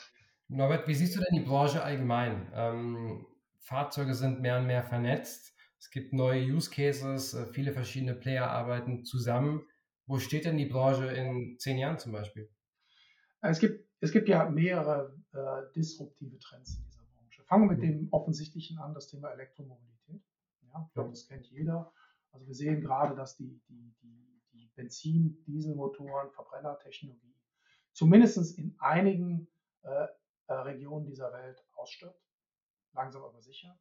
Norbert, 0.48 0.88
wie 0.88 0.94
siehst 0.94 1.14
du 1.16 1.20
denn 1.20 1.38
die 1.38 1.48
Branche 1.48 1.82
allgemein? 1.82 2.50
Ähm, 2.52 3.26
Fahrzeuge 3.60 4.14
sind 4.14 4.40
mehr 4.40 4.58
und 4.58 4.66
mehr 4.66 4.82
vernetzt. 4.82 5.54
Es 5.78 5.90
gibt 5.90 6.12
neue 6.12 6.42
Use 6.44 6.70
Cases, 6.70 7.34
äh, 7.34 7.46
viele 7.46 7.72
verschiedene 7.72 8.14
Player 8.14 8.50
arbeiten 8.50 9.04
zusammen. 9.04 9.66
Wo 10.06 10.18
steht 10.18 10.44
denn 10.44 10.56
die 10.56 10.66
Branche 10.66 11.06
in 11.06 11.56
zehn 11.58 11.78
Jahren 11.78 11.98
zum 11.98 12.10
Beispiel? 12.10 12.50
Es 13.42 13.60
gibt, 13.60 13.88
es 14.00 14.10
gibt 14.10 14.28
ja 14.28 14.50
mehrere 14.50 15.16
äh, 15.32 15.72
disruptive 15.74 16.38
Trends 16.40 16.76
in 16.76 16.84
dieser 16.84 17.04
Branche. 17.14 17.44
Fangen 17.44 17.68
wir 17.68 17.76
mit 17.76 17.84
mhm. 17.84 17.92
dem 18.00 18.12
Offensichtlichen 18.12 18.78
an, 18.78 18.92
das 18.92 19.06
Thema 19.06 19.30
Elektromobilität. 19.30 20.22
Ja, 20.62 20.84
ich 20.86 20.94
glaube, 20.94 21.10
das 21.10 21.26
kennt 21.26 21.46
jeder. 21.46 21.92
Also 22.32 22.46
wir 22.46 22.54
sehen 22.54 22.80
gerade, 22.80 23.14
dass 23.14 23.36
die, 23.36 23.60
die, 23.68 23.94
die, 24.02 24.42
die 24.52 24.70
Benzin-, 24.74 25.42
Dieselmotoren, 25.46 26.30
Verbrennertechnologie 26.30 27.30
zumindest 27.92 28.58
in 28.58 28.76
einigen 28.78 29.48
äh, 29.82 30.06
äh, 30.46 30.52
Regionen 30.52 31.06
dieser 31.06 31.32
Welt 31.32 31.62
ausstirbt. 31.74 32.20
Langsam 32.92 33.22
aber 33.22 33.40
sicher. 33.40 33.78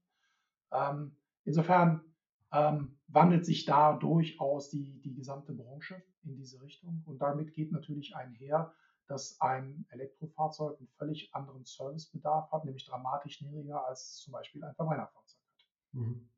Ähm, 0.72 1.16
insofern 1.46 2.04
ähm, 2.52 3.00
wandelt 3.08 3.46
sich 3.46 3.66
da 3.66 3.94
durchaus 3.94 4.70
die, 4.70 5.00
die 5.02 5.14
gesamte 5.14 5.54
Branche 5.54 6.04
in 6.24 6.36
diese 6.36 6.62
Richtung. 6.62 7.04
Und 7.06 7.20
damit 7.20 7.54
geht 7.54 7.72
natürlich 7.72 8.16
einher, 8.16 8.74
dass 9.08 9.40
ein 9.42 9.86
Elektrofahrzeug 9.90 10.78
einen 10.78 10.88
völlig 10.90 11.34
anderen 11.34 11.66
Servicebedarf 11.66 12.52
hat, 12.52 12.66
nämlich 12.66 12.86
dramatisch 12.86 13.42
niedriger 13.42 13.88
als 13.88 14.18
zum 14.18 14.34
Beispiel 14.34 14.64
ein 14.64 14.76
Verbrennerfahrzeug 14.76 15.42
hat. 15.42 15.66
Mhm. 15.94 16.30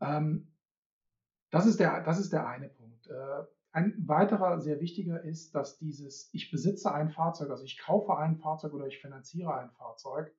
Ähm, 0.00 0.51
das, 1.52 1.66
ist 1.66 1.78
der, 1.78 2.02
das 2.02 2.18
ist 2.18 2.32
der 2.32 2.48
eine 2.48 2.68
Punkt. 2.68 3.06
Äh, 3.08 3.44
ein 3.72 3.94
weiterer 4.06 4.58
sehr 4.58 4.80
wichtiger 4.80 5.22
ist, 5.22 5.54
dass 5.54 5.78
dieses 5.78 6.30
Ich 6.32 6.50
besitze 6.50 6.92
ein 6.92 7.10
Fahrzeug, 7.10 7.50
also 7.50 7.62
ich 7.64 7.78
kaufe 7.78 8.16
ein 8.16 8.38
Fahrzeug 8.38 8.72
oder 8.72 8.86
ich 8.86 9.00
finanziere 9.00 9.54
ein 9.54 9.70
Fahrzeug, 9.70 10.34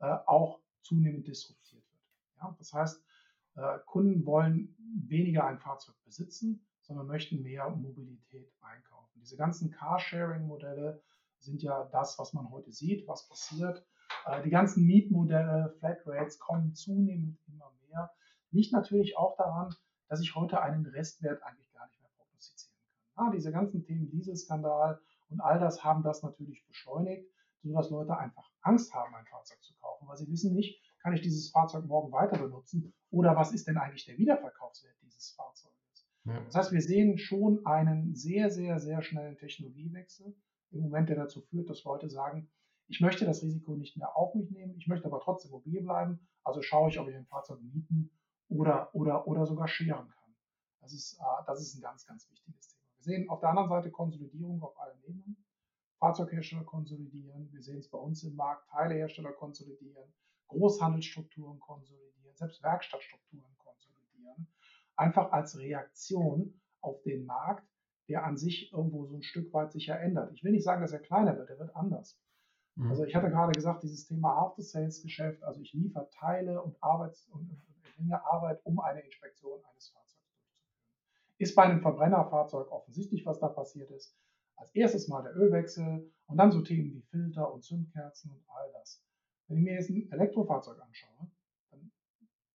äh, 0.00 0.16
auch 0.26 0.60
zunehmend 0.80 1.26
disruptiert 1.28 1.84
wird. 1.92 2.02
Ja? 2.38 2.54
Das 2.58 2.72
heißt, 2.72 3.04
äh, 3.56 3.78
Kunden 3.86 4.24
wollen 4.24 4.74
weniger 5.06 5.46
ein 5.46 5.58
Fahrzeug 5.58 5.96
besitzen, 6.04 6.66
sondern 6.80 7.06
möchten 7.06 7.42
mehr 7.42 7.68
Mobilität 7.68 8.50
einkaufen. 8.62 9.20
Diese 9.20 9.36
ganzen 9.36 9.70
Carsharing-Modelle 9.70 11.02
sind 11.38 11.62
ja 11.62 11.84
das, 11.92 12.18
was 12.18 12.32
man 12.32 12.50
heute 12.50 12.72
sieht, 12.72 13.06
was 13.06 13.28
passiert. 13.28 13.86
Die 14.44 14.50
ganzen 14.50 14.86
Mietmodelle, 14.86 15.74
Flatrates 15.78 16.38
kommen 16.38 16.74
zunehmend 16.74 17.38
immer 17.46 17.72
mehr. 17.86 18.10
Liegt 18.50 18.72
natürlich 18.72 19.16
auch 19.16 19.36
daran, 19.36 19.74
dass 20.14 20.20
ich 20.20 20.36
heute 20.36 20.62
einen 20.62 20.86
Restwert 20.86 21.42
eigentlich 21.42 21.72
gar 21.72 21.88
nicht 21.88 22.00
mehr 22.00 22.10
prognostizieren 22.16 22.78
kann. 23.16 23.26
Ja, 23.26 23.32
diese 23.32 23.50
ganzen 23.50 23.82
Themen, 23.82 24.08
Dieselskandal 24.10 25.00
und 25.28 25.40
all 25.40 25.58
das 25.58 25.82
haben 25.82 26.04
das 26.04 26.22
natürlich 26.22 26.64
beschleunigt, 26.68 27.28
sodass 27.64 27.90
Leute 27.90 28.16
einfach 28.16 28.48
Angst 28.60 28.94
haben, 28.94 29.12
ein 29.16 29.26
Fahrzeug 29.26 29.60
zu 29.60 29.74
kaufen, 29.80 30.06
weil 30.06 30.16
sie 30.16 30.30
wissen 30.30 30.54
nicht, 30.54 30.80
kann 31.02 31.14
ich 31.14 31.20
dieses 31.20 31.50
Fahrzeug 31.50 31.86
morgen 31.86 32.12
weiter 32.12 32.38
benutzen 32.38 32.94
oder 33.10 33.34
was 33.34 33.52
ist 33.52 33.66
denn 33.66 33.76
eigentlich 33.76 34.04
der 34.04 34.16
Wiederverkaufswert 34.16 34.94
dieses 35.02 35.32
Fahrzeugs? 35.32 36.06
Ja. 36.26 36.40
Das 36.44 36.54
heißt, 36.54 36.72
wir 36.72 36.80
sehen 36.80 37.18
schon 37.18 37.66
einen 37.66 38.14
sehr, 38.14 38.50
sehr, 38.50 38.78
sehr 38.78 39.02
schnellen 39.02 39.36
Technologiewechsel 39.36 40.32
im 40.70 40.80
Moment, 40.80 41.08
der 41.08 41.16
dazu 41.16 41.40
führt, 41.40 41.68
dass 41.68 41.82
Leute 41.82 42.08
sagen, 42.08 42.48
ich 42.86 43.00
möchte 43.00 43.24
das 43.24 43.42
Risiko 43.42 43.74
nicht 43.74 43.96
mehr 43.96 44.16
auf 44.16 44.32
mich 44.36 44.48
nehmen, 44.52 44.76
ich 44.76 44.86
möchte 44.86 45.06
aber 45.06 45.18
trotzdem 45.18 45.50
mobil 45.50 45.82
bleiben, 45.82 46.20
also 46.44 46.62
schaue 46.62 46.90
ich, 46.90 47.00
ob 47.00 47.08
ich 47.08 47.16
ein 47.16 47.26
Fahrzeug 47.26 47.60
mieten 47.62 48.12
oder, 48.48 48.94
oder, 48.94 49.26
oder 49.26 49.46
sogar 49.46 49.68
scheren 49.68 50.08
kann. 50.08 50.34
Das 50.80 50.92
ist, 50.92 51.14
äh, 51.14 51.44
das 51.46 51.60
ist 51.60 51.76
ein 51.76 51.82
ganz, 51.82 52.06
ganz 52.06 52.30
wichtiges 52.30 52.68
Thema. 52.68 52.84
Wir 52.96 53.02
sehen 53.02 53.28
auf 53.28 53.40
der 53.40 53.50
anderen 53.50 53.68
Seite 53.68 53.90
Konsolidierung 53.90 54.62
auf 54.62 54.78
allen 54.78 55.02
Ebenen. 55.04 55.36
Fahrzeughersteller 55.98 56.64
konsolidieren, 56.64 57.50
wir 57.52 57.62
sehen 57.62 57.78
es 57.78 57.88
bei 57.88 57.98
uns 57.98 58.22
im 58.24 58.34
Markt, 58.34 58.68
Teilehersteller 58.68 59.32
konsolidieren, 59.32 60.12
Großhandelsstrukturen 60.48 61.60
konsolidieren, 61.60 62.34
selbst 62.36 62.62
Werkstattstrukturen 62.62 63.56
konsolidieren 63.56 63.64
einfach 64.96 65.32
als 65.32 65.58
Reaktion 65.58 66.60
auf 66.80 67.02
den 67.02 67.26
Markt, 67.26 67.66
der 68.08 68.24
an 68.24 68.36
sich 68.36 68.72
irgendwo 68.72 69.06
so 69.06 69.16
ein 69.16 69.22
Stück 69.22 69.52
weit 69.52 69.72
sich 69.72 69.86
ja 69.86 69.96
ändert. 69.96 70.32
Ich 70.34 70.44
will 70.44 70.52
nicht 70.52 70.64
sagen, 70.64 70.82
dass 70.82 70.92
er 70.92 70.98
kleiner 70.98 71.36
wird, 71.36 71.50
er 71.50 71.58
wird 71.58 71.74
anders. 71.74 72.20
Mhm. 72.76 72.90
Also 72.90 73.04
ich 73.04 73.14
hatte 73.14 73.30
gerade 73.30 73.52
gesagt, 73.52 73.82
dieses 73.82 74.06
Thema 74.06 74.36
After-Sales-Geschäft, 74.36 75.42
also 75.42 75.60
ich 75.60 75.72
liefere 75.72 76.08
Teile 76.10 76.62
und 76.62 76.76
Arbeits- 76.82 77.26
und, 77.28 77.50
und 77.96 78.12
Arbeit, 78.12 78.60
um 78.64 78.80
eine 78.80 79.00
Inspektion 79.00 79.60
eines 79.70 79.88
Fahrzeugs 79.88 80.30
durchzuführen. 80.30 80.84
Ist 81.38 81.54
bei 81.54 81.62
einem 81.62 81.80
Verbrennerfahrzeug 81.80 82.70
offensichtlich, 82.70 83.26
was 83.26 83.40
da 83.40 83.48
passiert 83.48 83.90
ist. 83.90 84.16
Als 84.56 84.74
erstes 84.74 85.08
mal 85.08 85.22
der 85.22 85.34
Ölwechsel 85.36 86.12
und 86.26 86.36
dann 86.36 86.52
so 86.52 86.62
Themen 86.62 86.92
wie 86.92 87.02
Filter 87.02 87.52
und 87.52 87.64
Zündkerzen 87.64 88.30
und 88.30 88.44
all 88.48 88.70
das. 88.72 89.02
Wenn 89.48 89.58
ich 89.58 89.64
mir 89.64 89.74
jetzt 89.74 89.90
ein 89.90 90.10
Elektrofahrzeug 90.10 90.80
anschaue, 90.80 91.30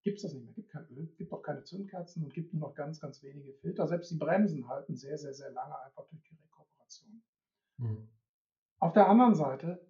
gibt 0.03 0.17
es 0.17 0.23
das 0.23 0.33
nicht 0.33 0.45
mehr. 0.45 0.53
Gibt 0.53 0.71
kein 0.71 0.87
Öl, 0.87 1.07
gibt 1.17 1.33
auch 1.33 1.41
keine 1.41 1.63
Zündkerzen 1.63 2.23
und 2.23 2.33
gibt 2.33 2.53
nur 2.53 2.69
noch 2.69 2.75
ganz, 2.75 2.99
ganz 2.99 3.21
wenige 3.21 3.53
Filter. 3.53 3.87
Selbst 3.87 4.11
die 4.11 4.17
Bremsen 4.17 4.67
halten 4.67 4.95
sehr, 4.95 5.17
sehr, 5.17 5.33
sehr 5.33 5.51
lange 5.51 5.79
einfach 5.81 6.07
durch 6.07 6.23
die 6.23 6.35
Rekuperation. 6.35 7.23
Mhm. 7.77 8.09
Auf 8.79 8.93
der 8.93 9.07
anderen 9.07 9.35
Seite 9.35 9.85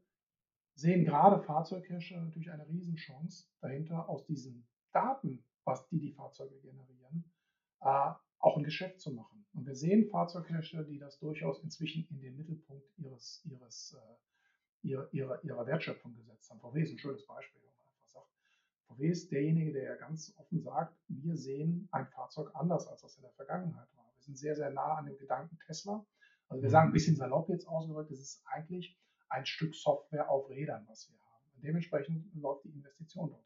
sehen 0.73 1.05
gerade 1.05 1.41
Fahrzeughersteller 1.43 2.21
natürlich 2.21 2.51
eine 2.51 2.67
Riesenchance 2.67 3.47
dahinter, 3.61 4.09
aus 4.09 4.25
diesen 4.25 4.67
Daten, 4.91 5.43
was 5.63 5.87
die 5.89 5.99
die 5.99 6.11
Fahrzeuge 6.11 6.59
generieren, 6.59 7.31
äh, 7.81 8.11
auch 8.39 8.57
ein 8.57 8.63
Geschäft 8.63 8.99
zu 8.99 9.11
machen. 9.11 9.45
Und 9.53 9.65
wir 9.65 9.75
sehen 9.75 10.09
Fahrzeughersteller, 10.09 10.83
die 10.83 10.99
das 10.99 11.19
durchaus 11.19 11.61
inzwischen 11.63 12.07
in 12.09 12.21
den 12.21 12.37
Mittelpunkt 12.37 12.87
ihres, 12.97 13.43
ihres, 13.45 13.97
äh, 13.97 14.87
ihrer, 14.87 15.13
ihrer, 15.13 15.43
ihrer 15.43 15.65
Wertschöpfung 15.65 16.15
gesetzt 16.15 16.49
haben. 16.49 16.59
VW 16.59 16.81
ist 16.81 16.91
ein 16.91 16.99
schönes 16.99 17.25
Beispiel. 17.25 17.59
VW 18.89 19.09
ist 19.09 19.31
derjenige, 19.31 19.71
der 19.71 19.83
ja 19.83 19.95
ganz 19.95 20.33
offen 20.37 20.61
sagt, 20.61 20.97
wir 21.07 21.37
sehen 21.37 21.87
ein 21.91 22.07
Fahrzeug 22.07 22.49
anders, 22.55 22.87
als 22.87 23.01
das 23.01 23.15
in 23.17 23.21
der 23.21 23.31
Vergangenheit 23.31 23.87
war. 23.95 24.11
Wir 24.15 24.21
sind 24.23 24.37
sehr, 24.37 24.55
sehr 24.55 24.71
nah 24.71 24.95
an 24.95 25.05
dem 25.05 25.17
Gedanken 25.17 25.57
Tesla. 25.65 26.05
Also 26.47 26.61
wir 26.61 26.69
mhm. 26.69 26.71
sagen 26.71 26.89
ein 26.89 26.93
bisschen 26.93 27.15
salopp 27.15 27.49
jetzt 27.49 27.67
ausgedrückt, 27.67 28.11
es 28.11 28.19
ist 28.19 28.43
eigentlich 28.47 28.97
ein 29.29 29.45
Stück 29.45 29.75
Software 29.75 30.29
auf 30.29 30.49
Rädern, 30.49 30.85
was 30.87 31.09
wir 31.09 31.19
haben. 31.19 31.51
Und 31.55 31.63
dementsprechend 31.63 32.33
läuft 32.33 32.65
die 32.65 32.69
Investition 32.69 33.29
dort. 33.29 33.45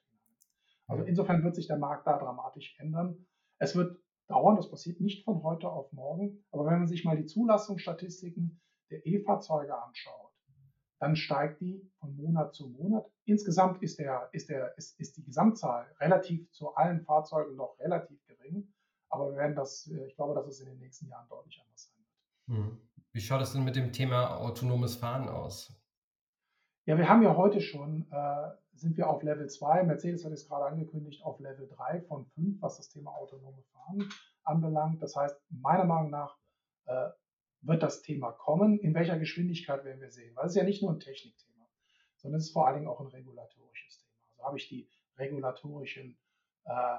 Also 0.87 1.03
insofern 1.03 1.43
wird 1.43 1.55
sich 1.55 1.67
der 1.67 1.77
Markt 1.77 2.07
da 2.07 2.17
dramatisch 2.17 2.75
ändern. 2.79 3.25
Es 3.59 3.75
wird 3.75 3.97
dauern, 4.27 4.55
das 4.55 4.69
passiert 4.69 4.99
nicht 4.99 5.23
von 5.23 5.43
heute 5.43 5.69
auf 5.69 5.91
morgen. 5.93 6.43
Aber 6.51 6.65
wenn 6.65 6.79
man 6.79 6.87
sich 6.87 7.05
mal 7.05 7.17
die 7.17 7.25
Zulassungsstatistiken 7.25 8.61
der 8.89 9.05
E-Fahrzeuge 9.05 9.81
anschaut, 9.81 10.33
dann 10.99 11.15
steigt 11.15 11.59
die 11.59 11.91
von 11.99 12.15
Monat 12.15 12.53
zu 12.53 12.69
Monat. 12.69 13.05
Insgesamt 13.25 13.81
ist, 13.83 13.99
der, 13.99 14.29
ist, 14.31 14.49
der, 14.49 14.77
ist, 14.77 14.99
ist 14.99 15.17
die 15.17 15.23
Gesamtzahl 15.23 15.93
relativ 15.99 16.49
zu 16.51 16.75
allen 16.75 17.01
Fahrzeugen 17.01 17.55
noch 17.55 17.77
relativ 17.79 18.25
gering. 18.25 18.73
Aber 19.09 19.29
wir 19.31 19.37
werden 19.37 19.55
das, 19.55 19.87
äh, 19.87 20.07
ich 20.07 20.15
glaube, 20.15 20.33
dass 20.33 20.47
es 20.47 20.61
in 20.61 20.67
den 20.67 20.79
nächsten 20.79 21.07
Jahren 21.07 21.27
deutlich 21.27 21.61
anders 21.61 21.83
sein 21.83 22.05
wird. 22.47 22.57
Hm. 22.57 22.77
Wie 23.11 23.19
schaut 23.19 23.41
es 23.41 23.53
denn 23.53 23.63
mit 23.63 23.75
dem 23.75 23.91
Thema 23.91 24.37
autonomes 24.37 24.95
Fahren 24.95 25.27
aus? 25.27 25.77
Ja, 26.85 26.97
wir 26.97 27.07
haben 27.07 27.21
ja 27.21 27.35
heute 27.35 27.61
schon, 27.61 28.07
äh, 28.11 28.49
sind 28.73 28.97
wir 28.97 29.09
auf 29.09 29.23
Level 29.23 29.49
2. 29.49 29.83
Mercedes 29.83 30.25
hat 30.25 30.31
es 30.31 30.47
gerade 30.47 30.65
angekündigt, 30.65 31.23
auf 31.23 31.39
Level 31.39 31.67
3 31.67 32.01
von 32.01 32.25
5, 32.25 32.61
was 32.61 32.77
das 32.77 32.89
Thema 32.89 33.11
autonome 33.11 33.61
Fahren 33.71 34.09
anbelangt. 34.43 35.01
Das 35.01 35.15
heißt, 35.15 35.39
meiner 35.49 35.85
Meinung 35.85 36.09
nach 36.09 36.37
äh, 36.85 37.09
wird 37.61 37.83
das 37.83 38.01
Thema 38.01 38.31
kommen. 38.31 38.79
In 38.79 38.93
welcher 38.93 39.17
Geschwindigkeit 39.17 39.85
werden 39.85 40.01
wir 40.01 40.11
sehen? 40.11 40.35
Weil 40.35 40.45
es 40.45 40.51
ist 40.51 40.57
ja 40.57 40.63
nicht 40.63 40.81
nur 40.81 40.91
ein 40.91 40.99
Technikthema, 40.99 41.65
sondern 42.17 42.39
es 42.39 42.47
ist 42.47 42.53
vor 42.53 42.67
allen 42.67 42.75
Dingen 42.77 42.87
auch 42.87 42.99
ein 42.99 43.07
regulatorisches 43.07 43.99
Thema. 43.99 44.27
Also 44.31 44.43
habe 44.43 44.57
ich 44.57 44.67
die 44.67 44.89
regulatorischen 45.17 46.17
äh, 46.65 46.97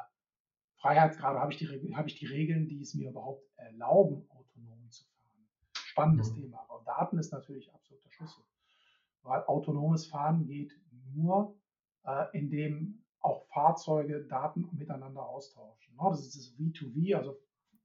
Freiheitsgrade, 0.76 1.40
habe 1.40 1.52
ich, 1.52 1.58
die, 1.58 1.94
habe 1.94 2.08
ich 2.08 2.14
die 2.18 2.26
Regeln, 2.26 2.68
die 2.68 2.80
es 2.80 2.94
mir 2.94 3.10
überhaupt 3.10 3.46
erlauben, 3.56 4.28
autonom 4.30 4.90
zu 4.90 5.04
fahren. 5.04 5.48
Spannendes 5.72 6.30
mhm. 6.32 6.42
Thema. 6.42 6.66
Aber 6.68 6.82
Daten 6.84 7.18
ist 7.18 7.32
natürlich 7.32 7.72
absoluter 7.72 8.10
Schlüssel. 8.10 8.44
Weil 9.22 9.42
autonomes 9.44 10.06
Fahren 10.06 10.46
geht 10.46 10.72
nur, 11.14 11.56
äh, 12.04 12.26
indem 12.32 13.04
auch 13.20 13.46
Fahrzeuge 13.46 14.24
Daten 14.24 14.68
miteinander 14.72 15.26
austauschen. 15.26 15.94
Ne? 15.96 16.02
Das 16.10 16.20
ist 16.20 16.36
das 16.36 16.54
V2V, 16.58 17.16
also 17.16 17.38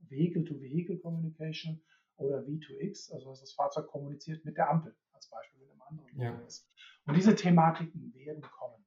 Vehicle-to-Vehicle-Communication 0.10 1.82
oder 2.18 2.40
V2X, 2.40 3.14
also 3.14 3.30
das 3.30 3.54
Fahrzeug 3.54 3.88
kommuniziert 3.88 4.44
mit 4.44 4.58
der 4.58 4.70
Ampel 4.70 4.96
als 5.14 5.30
Beispiel 5.30 5.62
mit 5.62 5.72
einem 5.72 5.82
anderen 5.82 6.20
ja. 6.20 6.40
Und 7.06 7.16
diese 7.16 7.36
Thematiken 7.36 8.14
werden 8.14 8.42
kommen. 8.42 8.86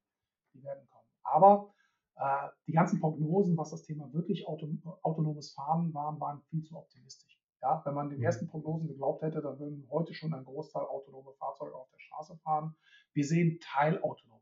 Die 0.55 0.63
werden 0.63 0.87
kommen. 0.89 1.09
Aber 1.23 1.75
äh, 2.17 2.49
die 2.67 2.73
ganzen 2.73 3.01
Prognosen, 3.01 3.57
was 3.57 3.71
das 3.71 3.83
Thema 3.83 4.13
wirklich 4.13 4.47
auto, 4.47 4.69
autonomes 5.03 5.53
Fahren 5.53 5.93
waren, 5.95 6.21
waren 6.21 6.43
viel 6.51 6.63
zu 6.63 6.77
optimistisch. 6.77 7.41
Ja, 7.63 7.81
wenn 7.85 7.95
man 7.95 8.11
den 8.11 8.19
mhm. 8.19 8.25
ersten 8.25 8.49
Prognosen 8.49 8.89
geglaubt 8.89 9.23
hätte, 9.23 9.41
dann 9.41 9.59
würden 9.59 9.89
heute 9.91 10.13
schon 10.15 10.35
ein 10.35 10.45
Großteil 10.45 10.83
autonome 10.83 11.33
Fahrzeuge 11.39 11.75
auf 11.75 11.89
der 11.91 12.01
Straße 12.01 12.37
fahren. 12.39 12.75
Wir 13.15 13.25
sehen 13.25 13.59
teilautonome. 13.61 14.42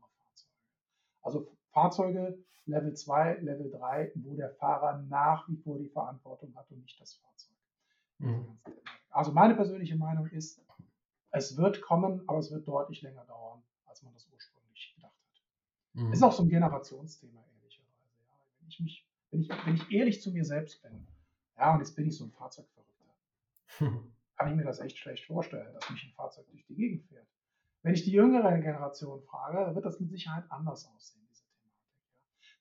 Also 1.21 1.47
Fahrzeuge 1.71 2.37
Level 2.65 2.93
2, 2.93 3.39
Level 3.41 3.71
3, 3.71 4.11
wo 4.15 4.35
der 4.35 4.49
Fahrer 4.51 4.99
nach 5.09 5.47
wie 5.49 5.57
vor 5.57 5.77
die 5.77 5.89
Verantwortung 5.89 6.55
hat 6.55 6.69
und 6.71 6.81
nicht 6.81 6.99
das 6.99 7.15
Fahrzeug. 7.15 7.55
Mhm. 8.19 8.59
Also 9.09 9.31
meine 9.31 9.55
persönliche 9.55 9.95
Meinung 9.95 10.27
ist, 10.27 10.61
es 11.31 11.57
wird 11.57 11.81
kommen, 11.81 12.23
aber 12.27 12.39
es 12.39 12.51
wird 12.51 12.67
deutlich 12.67 13.01
länger 13.01 13.25
dauern, 13.25 13.63
als 13.85 14.03
man 14.03 14.13
das 14.13 14.27
ursprünglich 14.31 14.93
gedacht 14.95 15.13
hat. 15.13 15.41
Mhm. 15.93 16.13
Ist 16.13 16.23
auch 16.23 16.33
so 16.33 16.43
ein 16.43 16.49
Generationsthema, 16.49 17.43
ehrlicherweise. 17.57 18.07
Ja. 18.25 18.33
Wenn, 18.59 18.67
ich 18.69 18.79
mich, 18.79 19.07
wenn, 19.31 19.41
ich, 19.41 19.49
wenn 19.49 19.75
ich 19.75 19.91
ehrlich 19.91 20.21
zu 20.21 20.31
mir 20.31 20.45
selbst 20.45 20.81
bin, 20.81 21.07
ja, 21.57 21.73
und 21.73 21.79
jetzt 21.79 21.95
bin 21.95 22.07
ich 22.07 22.17
so 22.17 22.25
ein 22.25 22.31
Fahrzeugverrückter, 22.31 23.13
kann 24.37 24.49
ich 24.49 24.55
mir 24.55 24.63
das 24.63 24.79
echt 24.79 24.97
schlecht 24.97 25.25
vorstellen, 25.25 25.73
dass 25.73 25.89
mich 25.89 26.03
ein 26.03 26.13
Fahrzeug 26.13 26.47
durch 26.49 26.65
die 26.65 26.75
Gegend 26.75 27.03
fährt. 27.05 27.27
Wenn 27.83 27.93
ich 27.93 28.03
die 28.03 28.11
jüngere 28.11 28.57
Generation 28.59 29.21
frage, 29.23 29.73
wird 29.73 29.85
das 29.85 29.99
mit 29.99 30.11
Sicherheit 30.11 30.45
anders 30.49 30.87
aussehen, 30.93 31.25
diese 31.29 31.45
Thematik. 31.45 31.81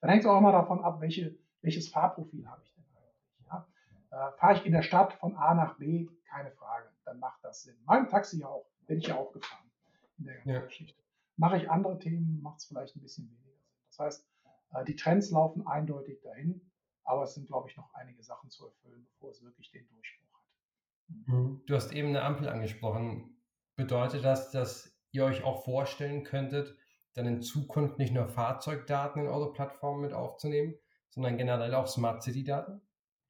Dann 0.01 0.11
hängt 0.11 0.25
es 0.25 0.31
auch 0.31 0.39
immer 0.39 0.53
davon 0.53 0.83
ab, 0.83 1.01
welche, 1.01 1.39
welches 1.61 1.89
Fahrprofil 1.89 2.49
habe 2.49 2.63
ich 2.65 2.73
denn 2.75 2.85
eigentlich. 2.95 3.47
Ja. 3.47 3.67
Äh, 4.11 4.33
fahre 4.39 4.55
ich 4.55 4.65
in 4.65 4.73
der 4.73 4.83
Stadt 4.83 5.13
von 5.15 5.37
A 5.37 5.55
nach 5.55 5.77
B, 5.77 6.09
keine 6.25 6.51
Frage, 6.53 6.89
dann 7.05 7.19
macht 7.19 7.45
das 7.45 7.63
Sinn. 7.63 7.77
Mein 7.85 8.09
Taxi 8.09 8.45
auch, 8.45 8.67
bin 8.87 8.99
ich 8.99 9.09
ja 9.09 9.17
auch 9.17 9.33
gefahren 9.33 9.71
in 10.19 10.25
der 10.25 10.35
ganzen 10.37 10.51
ja. 10.51 10.61
Geschichte. 10.61 11.03
Mache 11.37 11.59
ich 11.59 11.71
andere 11.71 11.99
Themen, 11.99 12.41
macht 12.43 12.59
es 12.59 12.67
vielleicht 12.67 12.97
ein 12.97 13.01
bisschen 13.03 13.29
weniger 13.29 13.53
Sinn. 13.53 13.77
Das 13.89 13.99
heißt, 13.99 14.29
äh, 14.73 14.85
die 14.85 14.97
Trends 14.97 15.31
laufen 15.31 15.67
eindeutig 15.67 16.21
dahin, 16.23 16.71
aber 17.05 17.25
es 17.25 17.35
sind, 17.35 17.47
glaube 17.47 17.69
ich, 17.69 17.77
noch 17.77 17.93
einige 17.95 18.23
Sachen 18.23 18.49
zu 18.51 18.67
erfüllen, 18.67 19.07
bevor 19.13 19.31
es 19.31 19.43
wirklich 19.43 19.71
den 19.71 19.87
Durchbruch 19.89 20.33
hat. 20.33 21.27
Mhm. 21.27 21.63
Du 21.67 21.75
hast 21.75 21.93
eben 21.93 22.09
eine 22.09 22.23
Ampel 22.23 22.49
angesprochen. 22.49 23.37
bedeutet 23.77 24.25
das, 24.25 24.51
dass 24.51 25.00
ihr 25.13 25.25
euch 25.25 25.45
auch 25.45 25.65
vorstellen 25.65 26.25
könntet, 26.25 26.77
dann 27.15 27.27
in 27.27 27.43
Zukunft 27.43 27.99
nicht 27.99 28.13
nur 28.13 28.29
Fahrzeugdaten 28.29 29.23
in 29.23 29.29
eure 29.29 29.53
Plattform 29.53 30.01
mit 30.01 30.13
aufzunehmen, 30.13 30.75
sondern 31.11 31.37
generell 31.37 31.75
auch 31.75 31.87
Smart 31.87 32.23
City-Daten? 32.23 32.81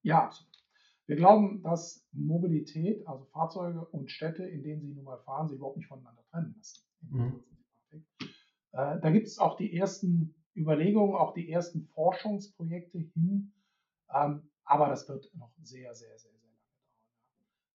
Ja, 0.03 0.25
absolut. 0.25 0.51
Wir 1.07 1.17
glauben, 1.17 1.63
dass 1.63 2.07
Mobilität, 2.13 3.07
also 3.09 3.25
Fahrzeuge 3.25 3.85
und 3.87 4.11
Städte, 4.11 4.45
in 4.45 4.63
denen 4.63 4.83
sie 4.83 4.95
nun 4.95 5.05
mal 5.05 5.19
fahren, 5.19 5.49
sich 5.49 5.57
überhaupt 5.57 5.79
nicht 5.79 5.89
voneinander 5.89 6.23
trennen 6.31 6.55
lassen. 6.57 6.87
Mhm. 7.01 7.45
Äh, 8.73 9.01
da 9.01 9.11
gibt 9.11 9.27
es 9.27 9.39
auch 9.39 9.57
die 9.57 9.77
ersten 9.77 10.35
Überlegungen, 10.55 11.17
auch 11.17 11.35
die 11.35 11.51
ersten 11.51 11.89
Forschungsprojekte 11.89 12.99
hin, 12.99 13.53
ähm, 14.15 14.51
aber 14.65 14.89
das 14.89 15.09
wird 15.09 15.35
noch 15.35 15.53
sehr, 15.63 15.95
sehr, 15.95 16.17
sehr, 16.17 16.31
sehr 16.31 16.31
lange 16.31 16.61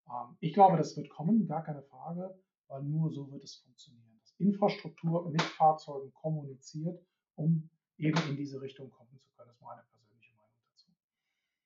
dauern. 0.07 0.29
Ähm, 0.29 0.37
ich 0.39 0.53
glaube, 0.53 0.77
das 0.77 0.95
wird 0.95 1.09
kommen, 1.09 1.47
gar 1.47 1.63
keine 1.63 1.81
Frage, 1.81 2.39
weil 2.67 2.83
nur 2.83 3.11
so 3.11 3.31
wird 3.31 3.43
es 3.43 3.55
funktionieren. 3.55 4.17
Dass 4.19 4.33
Infrastruktur 4.39 5.29
mit 5.29 5.41
Fahrzeugen 5.41 6.11
kommuniziert, 6.13 6.99
um 7.35 7.69
eben 7.97 8.19
in 8.29 8.35
diese 8.35 8.61
Richtung 8.61 8.89
kommen 8.91 9.19
zu 9.19 9.29
können. 9.35 9.47
Das 9.47 9.55
ist 9.57 9.61
meine 9.61 9.81
persönliche 9.83 10.33
Meinung 10.35 10.57
dazu. 10.71 10.87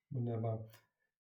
Wunderbar. 0.09 0.69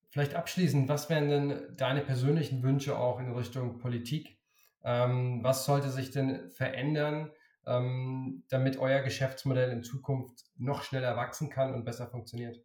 Vielleicht 0.09 0.35
abschließend, 0.35 0.89
was 0.89 1.09
wären 1.09 1.29
denn 1.29 1.75
deine 1.77 2.01
persönlichen 2.01 2.63
Wünsche 2.63 2.97
auch 2.97 3.19
in 3.19 3.31
Richtung 3.31 3.77
Politik? 3.77 4.39
Ähm, 4.83 5.43
was 5.43 5.65
sollte 5.65 5.89
sich 5.89 6.09
denn 6.09 6.49
verändern, 6.49 7.31
ähm, 7.65 8.43
damit 8.49 8.77
euer 8.77 9.01
Geschäftsmodell 9.01 9.71
in 9.71 9.83
Zukunft 9.83 10.45
noch 10.57 10.81
schneller 10.83 11.15
wachsen 11.15 11.49
kann 11.49 11.73
und 11.73 11.85
besser 11.85 12.07
funktioniert? 12.07 12.63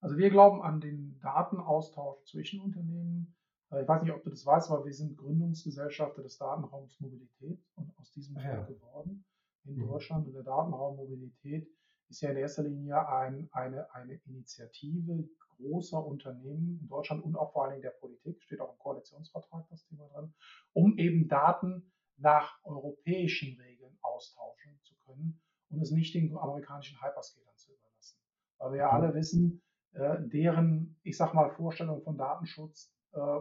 Also 0.00 0.16
wir 0.16 0.30
glauben 0.30 0.62
an 0.62 0.80
den 0.80 1.18
Datenaustausch 1.20 2.24
zwischen 2.24 2.60
Unternehmen. 2.60 3.36
Äh, 3.70 3.82
ich 3.82 3.88
weiß 3.88 4.02
nicht, 4.02 4.12
ob 4.12 4.22
du 4.22 4.30
das 4.30 4.44
weißt, 4.44 4.70
aber 4.70 4.84
wir 4.84 4.92
sind 4.92 5.16
Gründungsgesellschafter 5.16 6.22
des 6.22 6.38
Datenraums 6.38 6.98
Mobilität 7.00 7.64
und 7.74 7.96
aus 7.98 8.10
diesem 8.12 8.34
Grund 8.34 8.46
ja. 8.46 8.64
geworden 8.64 9.24
in 9.64 9.76
mhm. 9.76 9.88
Deutschland. 9.88 10.26
Und 10.26 10.34
der 10.34 10.42
Datenraum 10.42 10.96
Mobilität 10.96 11.68
ist 12.08 12.20
ja 12.22 12.30
in 12.30 12.36
erster 12.38 12.62
Linie 12.62 13.06
ein, 13.08 13.48
eine, 13.52 13.92
eine 13.94 14.14
Initiative 14.24 15.28
großer 15.58 16.04
Unternehmen 16.04 16.78
in 16.80 16.88
Deutschland 16.88 17.24
und 17.24 17.36
auch 17.36 17.52
vor 17.52 17.64
allen 17.64 17.72
Dingen 17.72 17.82
der 17.82 17.90
Politik, 17.90 18.40
steht 18.42 18.60
auch 18.60 18.72
im 18.72 18.78
Koalitionsvertrag 18.78 19.66
das 19.68 19.84
Thema 19.86 20.08
drin, 20.08 20.32
um 20.72 20.96
eben 20.98 21.28
Daten 21.28 21.92
nach 22.16 22.58
europäischen 22.64 23.60
Regeln 23.60 23.96
austauschen 24.02 24.78
zu 24.82 24.94
können 25.04 25.40
und 25.70 25.80
es 25.80 25.90
nicht 25.90 26.14
den 26.14 26.36
amerikanischen 26.36 27.00
Hyperscalern 27.02 27.56
zu 27.56 27.72
überlassen. 27.72 28.18
Weil 28.58 28.72
wir 28.72 28.78
ja 28.78 28.90
alle 28.90 29.14
wissen, 29.14 29.62
äh, 29.92 30.16
deren, 30.20 30.98
ich 31.02 31.16
sag 31.16 31.34
mal, 31.34 31.50
Vorstellung 31.50 32.02
von 32.02 32.16
Datenschutz 32.16 32.92
äh, 33.12 33.40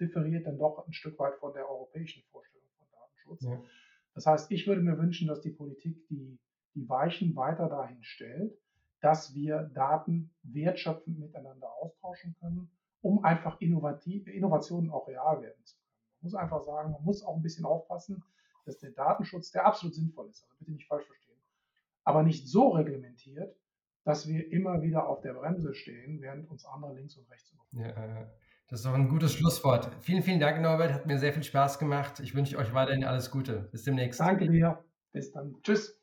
differiert 0.00 0.46
dann 0.46 0.58
doch 0.58 0.86
ein 0.86 0.92
Stück 0.92 1.18
weit 1.18 1.36
von 1.36 1.52
der 1.52 1.68
europäischen 1.68 2.22
Vorstellung 2.30 2.68
von 2.78 2.86
Datenschutz. 2.90 3.44
Ja. 3.44 3.62
Das 4.14 4.26
heißt, 4.26 4.50
ich 4.50 4.66
würde 4.66 4.82
mir 4.82 4.98
wünschen, 4.98 5.28
dass 5.28 5.40
die 5.40 5.50
Politik 5.50 6.06
die, 6.08 6.38
die 6.74 6.88
Weichen 6.88 7.36
weiter 7.36 7.68
dahin 7.68 8.02
stellt, 8.02 8.58
dass 9.00 9.34
wir 9.34 9.70
Daten 9.74 10.34
wertschöpfend 10.42 11.18
miteinander 11.18 11.70
austauschen 11.80 12.34
können, 12.40 12.70
um 13.02 13.24
einfach 13.24 13.60
innovativ, 13.60 14.26
Innovationen 14.26 14.90
auch 14.90 15.06
real 15.06 15.42
werden 15.42 15.64
zu 15.64 15.76
können. 15.76 15.92
Man 16.20 16.30
muss 16.30 16.34
einfach 16.34 16.62
sagen, 16.62 16.92
man 16.92 17.04
muss 17.04 17.22
auch 17.22 17.36
ein 17.36 17.42
bisschen 17.42 17.64
aufpassen, 17.64 18.22
dass 18.64 18.78
der 18.78 18.90
Datenschutz, 18.90 19.52
der 19.52 19.66
absolut 19.66 19.94
sinnvoll 19.94 20.28
ist, 20.28 20.42
also 20.42 20.56
bitte 20.58 20.72
nicht 20.72 20.88
falsch 20.88 21.06
verstehen, 21.06 21.38
aber 22.04 22.22
nicht 22.22 22.48
so 22.48 22.70
reglementiert, 22.70 23.56
dass 24.04 24.26
wir 24.28 24.50
immer 24.50 24.82
wieder 24.82 25.08
auf 25.08 25.20
der 25.20 25.34
Bremse 25.34 25.74
stehen, 25.74 26.20
während 26.20 26.48
uns 26.50 26.64
andere 26.64 26.94
links 26.94 27.16
und 27.16 27.30
rechts 27.30 27.52
überholen. 27.52 27.94
Ja, 27.96 28.30
das 28.68 28.80
ist 28.80 28.86
doch 28.86 28.94
ein 28.94 29.08
gutes 29.08 29.34
Schlusswort. 29.34 29.90
Vielen, 30.00 30.22
vielen 30.22 30.40
Dank, 30.40 30.60
Norbert. 30.60 30.92
Hat 30.92 31.06
mir 31.06 31.18
sehr 31.18 31.32
viel 31.32 31.44
Spaß 31.44 31.78
gemacht. 31.78 32.20
Ich 32.20 32.34
wünsche 32.34 32.58
euch 32.58 32.74
weiterhin 32.74 33.04
alles 33.04 33.30
Gute. 33.30 33.68
Bis 33.70 33.84
demnächst. 33.84 34.18
Danke 34.18 34.48
dir. 34.48 34.84
Bis 35.12 35.30
dann. 35.30 35.54
Tschüss. 35.62 35.96